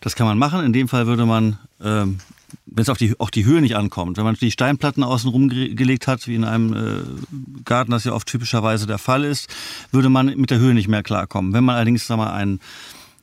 Das 0.02 0.16
kann 0.16 0.28
man 0.28 0.38
machen. 0.38 0.66
In 0.66 0.74
dem 0.74 0.90
Fall 0.90 1.08
würde 1.08 1.26
man, 1.26 1.58
ähm, 1.82 2.20
wenn 2.66 2.82
es 2.82 2.90
auf 2.90 2.98
die, 2.98 3.20
auch 3.20 3.30
die 3.30 3.46
Höhe 3.46 3.62
nicht 3.62 3.76
ankommt, 3.76 4.18
wenn 4.18 4.24
man 4.24 4.36
die 4.36 4.52
Steinplatten 4.52 5.04
außen 5.04 5.50
gelegt 5.76 6.08
hat, 6.08 6.28
wie 6.28 6.36
in 6.36 6.44
einem 6.44 6.74
äh, 6.74 7.62
Garten, 7.64 7.92
das 7.92 8.04
ja 8.04 8.14
oft 8.14 8.28
typischerweise 8.28 8.88
der 8.88 8.98
Fall 8.98 9.24
ist, 9.24 9.50
würde 9.92 10.10
man 10.10 10.28
mit 10.38 10.50
der 10.50 10.60
Höhe 10.60 10.74
nicht 10.74 10.88
mehr 10.88 11.04
klarkommen. 11.04 11.54
Wenn 11.54 11.64
man 11.64 11.76
allerdings 11.76 12.08
sag 12.08 12.18
mal, 12.18 12.34
einen 12.34 12.60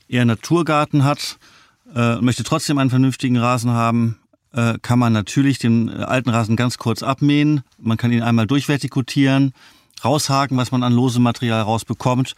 eher 0.09 0.25
Naturgarten 0.25 1.05
hat 1.05 1.38
äh, 1.95 2.16
und 2.16 2.25
möchte 2.25 2.45
trotzdem 2.45 2.79
einen 2.79 2.90
vernünftigen 2.90 3.37
Rasen 3.37 3.71
haben, 3.71 4.18
äh, 4.53 4.79
kann 4.83 4.99
man 4.99 5.12
natürlich 5.12 5.59
den 5.59 5.88
äh, 5.88 6.03
alten 6.03 6.31
Rasen 6.31 6.57
ganz 6.57 6.79
kurz 6.79 7.03
abmähen. 7.03 7.62
Man 7.79 7.97
kann 7.97 8.12
ihn 8.12 8.23
einmal 8.23 8.47
durchvertikutieren, 8.47 9.53
raushaken, 10.05 10.57
was 10.57 10.73
man 10.73 10.83
an 10.83 10.92
losem 10.92 11.23
Material 11.23 11.62
rausbekommt, 11.62 12.35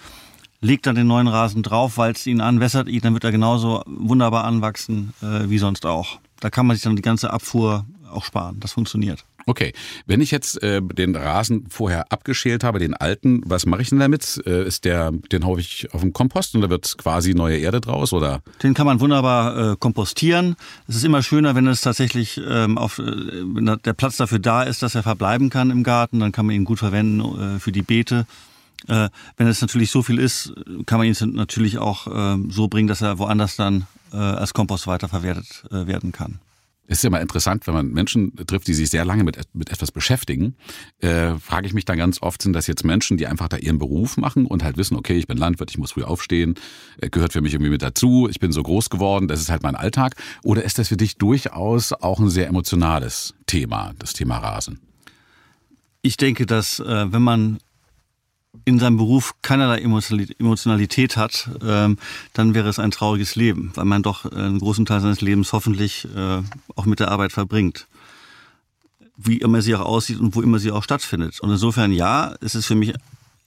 legt 0.61 0.87
dann 0.87 0.94
den 0.94 1.07
neuen 1.07 1.28
Rasen 1.28 1.62
drauf, 1.62 1.98
an, 1.98 2.61
wässert 2.61 2.88
ihn, 2.88 3.00
dann 3.00 3.14
wird 3.14 3.24
er 3.24 3.33
genauso 3.33 3.83
wunderbar 3.87 4.44
anwachsen 4.44 5.12
äh, 5.22 5.48
wie 5.48 5.59
sonst 5.59 5.87
auch. 5.87 6.18
Da 6.44 6.50
kann 6.50 6.66
man 6.66 6.76
sich 6.76 6.85
dann 6.85 6.94
die 6.94 7.00
ganze 7.00 7.33
Abfuhr 7.33 7.87
auch 8.12 8.22
sparen. 8.22 8.61
Das 8.61 8.72
funktioniert. 8.72 9.24
Okay, 9.46 9.72
wenn 10.04 10.20
ich 10.20 10.30
jetzt 10.30 10.62
äh, 10.62 10.83
den 10.83 11.16
Rasen 11.16 11.68
vorher 11.70 12.12
abgeschält 12.12 12.64
habe, 12.64 12.78
den 12.78 12.92
alten, 12.92 13.40
was 13.46 13.64
mache 13.64 13.80
ich 13.80 13.88
denn 13.88 13.98
damit? 13.98 14.42
Äh, 14.44 14.66
ist 14.66 14.85
der, 14.85 15.11
den 15.11 15.46
haue 15.46 15.59
ich 15.59 15.88
auf 15.94 16.02
den 16.02 16.12
Kompost 16.12 16.54
und 16.54 16.61
da 16.61 16.68
wird 16.68 16.98
quasi 16.98 17.33
neue 17.33 17.57
Erde 17.57 17.80
draus 17.80 18.12
oder? 18.12 18.42
Den 18.62 18.74
kann 18.74 18.85
man 18.85 19.00
wunderbar 19.00 19.72
äh, 19.72 19.76
kompostieren. 19.78 20.57
Es 20.87 20.96
ist 20.96 21.04
immer 21.04 21.22
schöner, 21.22 21.54
wenn 21.54 21.66
es 21.66 21.80
tatsächlich 21.80 22.38
ähm, 22.46 22.76
auf, 22.76 22.98
äh, 22.98 23.04
wenn 23.04 23.64
der 23.64 23.94
Platz 23.94 24.18
dafür 24.18 24.38
da 24.38 24.64
ist, 24.64 24.83
dass 24.83 24.94
er 24.94 25.02
verbleiben 25.02 25.48
kann 25.48 25.70
im 25.70 25.83
Garten. 25.83 26.20
Dann 26.20 26.30
kann 26.30 26.44
man 26.44 26.57
ihn 26.57 26.64
gut 26.64 26.80
verwenden 26.80 27.57
äh, 27.57 27.59
für 27.59 27.72
die 27.72 27.80
Beete. 27.80 28.26
Äh, 28.87 29.09
wenn 29.38 29.46
es 29.46 29.62
natürlich 29.62 29.90
so 29.90 30.02
viel 30.02 30.18
ist, 30.18 30.52
kann 30.85 30.98
man 30.98 31.07
ihn 31.07 31.16
natürlich 31.33 31.78
auch 31.78 32.07
äh, 32.07 32.37
so 32.50 32.68
bringen, 32.68 32.88
dass 32.88 33.00
er 33.00 33.18
woanders 33.18 33.57
dann 33.57 33.87
äh, 34.14 34.16
als 34.16 34.55
Kompost 34.55 34.87
weiterverwertet 34.87 35.64
äh, 35.70 35.87
werden 35.87 36.12
kann. 36.12 36.40
Es 36.87 36.98
ist 36.98 37.05
ja 37.05 37.11
mal 37.11 37.22
interessant, 37.22 37.66
wenn 37.66 37.72
man 37.72 37.92
Menschen 37.92 38.37
trifft, 38.46 38.66
die 38.66 38.74
sich 38.74 38.90
sehr 38.90 39.07
lange 39.07 39.24
mit, 39.24 39.38
mit 39.55 39.70
etwas 39.70 39.90
beschäftigen, 39.90 40.55
äh, 40.98 41.35
frage 41.37 41.66
ich 41.66 41.72
mich 41.72 41.87
dann 41.87 41.96
ganz 41.96 42.20
oft, 42.20 42.42
sind 42.42 42.53
das 42.53 42.66
jetzt 42.66 42.85
Menschen, 42.85 43.16
die 43.16 43.27
einfach 43.27 43.48
da 43.48 43.57
ihren 43.57 43.79
Beruf 43.79 44.18
machen 44.18 44.44
und 44.44 44.62
halt 44.62 44.77
wissen, 44.77 44.96
okay, 44.96 45.16
ich 45.16 45.27
bin 45.27 45.38
Landwirt, 45.38 45.70
ich 45.70 45.79
muss 45.79 45.92
früh 45.92 46.03
aufstehen, 46.03 46.57
äh, 47.00 47.09
gehört 47.09 47.33
für 47.33 47.40
mich 47.40 47.55
irgendwie 47.55 47.70
mit 47.70 47.81
dazu, 47.81 48.29
ich 48.31 48.38
bin 48.38 48.53
so 48.53 48.62
groß 48.62 48.90
geworden, 48.90 49.29
das 49.29 49.40
ist 49.40 49.48
halt 49.48 49.62
mein 49.62 49.77
Alltag. 49.77 50.16
Oder 50.42 50.62
ist 50.62 50.79
das 50.79 50.88
für 50.88 50.98
dich 50.98 51.16
durchaus 51.16 51.94
auch 51.94 52.20
ein 52.20 52.29
sehr 52.29 52.48
emotionales 52.48 53.35
Thema, 53.46 53.94
das 53.98 54.12
Thema 54.12 54.38
Rasen? 54.38 54.81
Ich 56.03 56.18
denke, 56.18 56.44
dass 56.44 56.81
äh, 56.81 57.12
wenn 57.12 57.22
man 57.22 57.59
in 58.64 58.78
seinem 58.78 58.96
Beruf 58.96 59.34
keinerlei 59.42 59.78
Emotionalität 59.78 61.16
hat, 61.16 61.50
ähm, 61.62 61.98
dann 62.32 62.54
wäre 62.54 62.68
es 62.68 62.78
ein 62.78 62.90
trauriges 62.90 63.36
Leben, 63.36 63.72
weil 63.74 63.84
man 63.84 64.02
doch 64.02 64.30
einen 64.30 64.58
großen 64.58 64.86
Teil 64.86 65.00
seines 65.00 65.20
Lebens 65.20 65.52
hoffentlich 65.52 66.06
äh, 66.14 66.42
auch 66.76 66.86
mit 66.86 67.00
der 67.00 67.10
Arbeit 67.10 67.32
verbringt. 67.32 67.86
Wie 69.16 69.38
immer 69.38 69.62
sie 69.62 69.74
auch 69.74 69.84
aussieht 69.84 70.18
und 70.18 70.34
wo 70.34 70.42
immer 70.42 70.58
sie 70.58 70.70
auch 70.70 70.82
stattfindet. 70.82 71.40
Und 71.40 71.50
insofern 71.50 71.92
ja, 71.92 72.34
es 72.40 72.54
ist 72.54 72.66
für 72.66 72.74
mich 72.74 72.94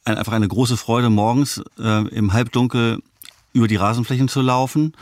ein, 0.05 0.17
einfach 0.17 0.33
eine 0.33 0.47
große 0.47 0.77
Freude, 0.77 1.09
morgens 1.09 1.61
äh, 1.79 2.07
im 2.09 2.33
Halbdunkel 2.33 2.99
über 3.53 3.67
die 3.67 3.75
Rasenflächen 3.75 4.27
zu 4.27 4.41
laufen, 4.41 4.93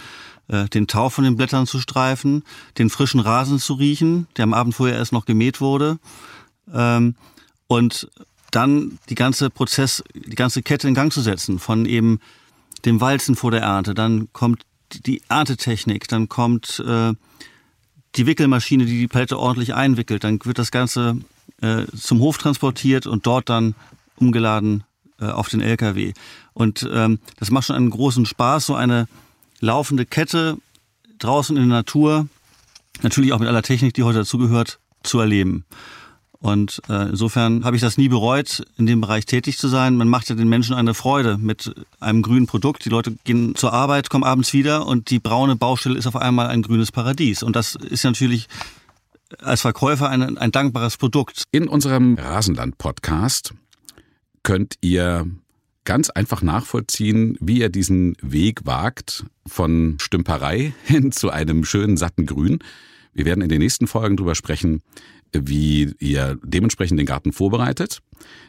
äh, 0.47 0.65
den 0.69 0.87
Tau 0.87 1.09
von 1.09 1.23
den 1.23 1.35
Blättern 1.35 1.67
zu 1.67 1.79
streifen, 1.79 2.43
den 2.77 2.89
frischen 2.89 3.19
Rasen 3.19 3.59
zu 3.59 3.73
riechen, 3.73 4.27
der 4.37 4.43
am 4.43 4.53
Abend 4.53 4.75
vorher 4.75 4.97
erst 4.97 5.11
noch 5.11 5.25
gemäht 5.25 5.61
wurde. 5.61 5.99
Ähm, 6.73 7.15
und 7.67 8.09
dann 8.55 8.99
die 9.09 9.15
ganze 9.15 9.49
Prozess, 9.49 10.03
die 10.13 10.35
ganze 10.35 10.61
Kette 10.61 10.87
in 10.87 10.93
Gang 10.93 11.11
zu 11.11 11.21
setzen, 11.21 11.59
von 11.59 11.85
eben 11.85 12.19
dem 12.85 13.01
Walzen 13.01 13.35
vor 13.35 13.51
der 13.51 13.61
Ernte, 13.61 13.93
dann 13.93 14.29
kommt 14.31 14.63
die 15.05 15.21
Erntetechnik, 15.27 16.07
dann 16.07 16.29
kommt 16.29 16.83
äh, 16.85 17.13
die 18.15 18.25
Wickelmaschine, 18.25 18.85
die 18.85 18.99
die 18.99 19.07
Palette 19.07 19.37
ordentlich 19.37 19.73
einwickelt, 19.73 20.23
dann 20.23 20.39
wird 20.43 20.57
das 20.57 20.71
Ganze 20.71 21.17
äh, 21.61 21.85
zum 21.97 22.19
Hof 22.19 22.37
transportiert 22.37 23.07
und 23.07 23.25
dort 23.25 23.49
dann 23.49 23.75
umgeladen 24.15 24.83
äh, 25.19 25.25
auf 25.25 25.49
den 25.49 25.61
LKW. 25.61 26.13
Und 26.53 26.87
ähm, 26.91 27.19
das 27.37 27.51
macht 27.51 27.67
schon 27.67 27.75
einen 27.75 27.89
großen 27.89 28.25
Spaß, 28.25 28.67
so 28.67 28.75
eine 28.75 29.07
laufende 29.59 30.05
Kette 30.05 30.57
draußen 31.19 31.57
in 31.57 31.69
der 31.69 31.79
Natur, 31.79 32.27
natürlich 33.01 33.33
auch 33.33 33.39
mit 33.39 33.49
aller 33.49 33.63
Technik, 33.63 33.93
die 33.95 34.03
heute 34.03 34.19
dazugehört, 34.19 34.79
zu 35.03 35.19
erleben. 35.19 35.65
Und 36.45 36.79
äh, 36.89 37.09
insofern 37.09 37.65
habe 37.65 37.75
ich 37.75 37.81
das 37.81 37.97
nie 37.97 38.07
bereut, 38.07 38.63
in 38.77 38.85
dem 38.85 39.01
Bereich 39.01 39.25
tätig 39.25 39.57
zu 39.57 39.67
sein. 39.67 39.95
Man 39.95 40.07
macht 40.07 40.29
ja 40.29 40.35
den 40.35 40.47
Menschen 40.47 40.75
eine 40.75 40.93
Freude 40.93 41.39
mit 41.39 41.73
einem 41.99 42.21
grünen 42.21 42.45
Produkt. 42.45 42.85
Die 42.85 42.89
Leute 42.89 43.15
gehen 43.23 43.55
zur 43.55 43.73
Arbeit, 43.73 44.11
kommen 44.11 44.23
abends 44.23 44.53
wieder 44.53 44.85
und 44.85 45.09
die 45.09 45.17
braune 45.17 45.55
Baustelle 45.55 45.97
ist 45.97 46.05
auf 46.05 46.15
einmal 46.15 46.45
ein 46.45 46.61
grünes 46.61 46.91
Paradies. 46.91 47.41
Und 47.41 47.55
das 47.55 47.73
ist 47.73 48.03
natürlich 48.03 48.47
als 49.39 49.61
Verkäufer 49.61 50.07
ein, 50.07 50.37
ein 50.37 50.51
dankbares 50.51 50.97
Produkt. 50.97 51.45
In 51.49 51.67
unserem 51.67 52.13
Rasenland-Podcast 52.13 53.55
könnt 54.43 54.75
ihr 54.81 55.25
ganz 55.83 56.11
einfach 56.11 56.43
nachvollziehen, 56.43 57.39
wie 57.41 57.61
ihr 57.61 57.69
diesen 57.69 58.17
Weg 58.21 58.67
wagt 58.67 59.25
von 59.47 59.97
Stümperei 59.99 60.75
hin 60.83 61.11
zu 61.11 61.31
einem 61.31 61.65
schönen, 61.65 61.97
satten 61.97 62.27
Grün. 62.27 62.59
Wir 63.13 63.25
werden 63.25 63.41
in 63.41 63.49
den 63.49 63.61
nächsten 63.61 63.87
Folgen 63.87 64.17
darüber 64.17 64.35
sprechen, 64.35 64.83
wie 65.43 65.93
ihr 65.99 66.37
dementsprechend 66.43 66.99
den 66.99 67.05
Garten 67.05 67.33
vorbereitet, 67.33 67.99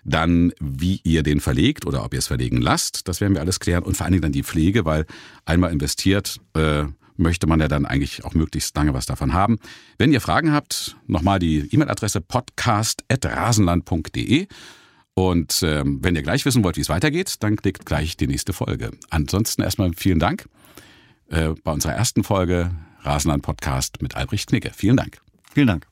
dann 0.05 0.53
wie 0.61 1.01
ihr 1.05 1.23
den 1.23 1.41
verlegt 1.41 1.87
oder 1.87 2.05
ob 2.05 2.15
ihr 2.15 2.19
es 2.19 2.27
verlegen 2.27 2.61
lasst, 2.61 3.09
das 3.09 3.21
werden 3.21 3.35
wir 3.35 3.41
alles 3.41 3.61
klären 3.61 3.83
und 3.83 3.97
vor 3.97 4.05
allen 4.05 4.13
Dingen 4.13 4.23
dann 4.23 4.33
die 4.33 4.43
Pflege, 4.43 4.85
weil 4.85 5.07
einmal 5.45 5.73
investiert 5.73 6.41
äh, 6.55 6.85
möchte 7.17 7.47
man 7.47 7.61
ja 7.61 7.69
dann 7.69 7.87
eigentlich 7.87 8.25
auch 8.25 8.35
möglichst 8.35 8.77
lange 8.77 8.93
was 8.95 9.07
davon 9.07 9.33
haben. 9.33 9.59
Wenn 9.99 10.13
ihr 10.13 10.21
Fragen 10.21 10.51
habt, 10.53 10.97
nochmal 11.07 11.39
die 11.39 11.69
E-Mail-Adresse 11.73 12.21
podcast.rasenland.de 12.21 14.49
und 15.15 15.63
ähm, 15.63 16.01
wenn 16.03 16.15
ihr 16.15 16.23
gleich 16.23 16.45
wissen 16.45 16.63
wollt, 16.63 16.77
wie 16.77 16.83
es 16.83 16.91
weitergeht, 16.91 17.43
dann 17.43 17.57
klickt 17.57 17.87
gleich 17.87 18.19
die 18.19 18.27
nächste 18.27 18.53
Folge. 18.53 18.91
Ansonsten 19.09 19.63
erstmal 19.63 19.93
vielen 19.97 20.19
Dank 20.19 20.47
äh, 21.31 21.55
bei 21.65 21.73
unserer 21.73 21.95
ersten 21.95 22.23
Folge 22.23 22.73
Rasenland 23.01 23.43
Podcast 23.43 24.03
mit 24.03 24.17
Albrecht 24.17 24.49
Knicke. 24.49 24.73
Vielen 24.75 24.97
Dank. 24.97 25.21
Vielen 25.55 25.69
Dank. 25.69 25.87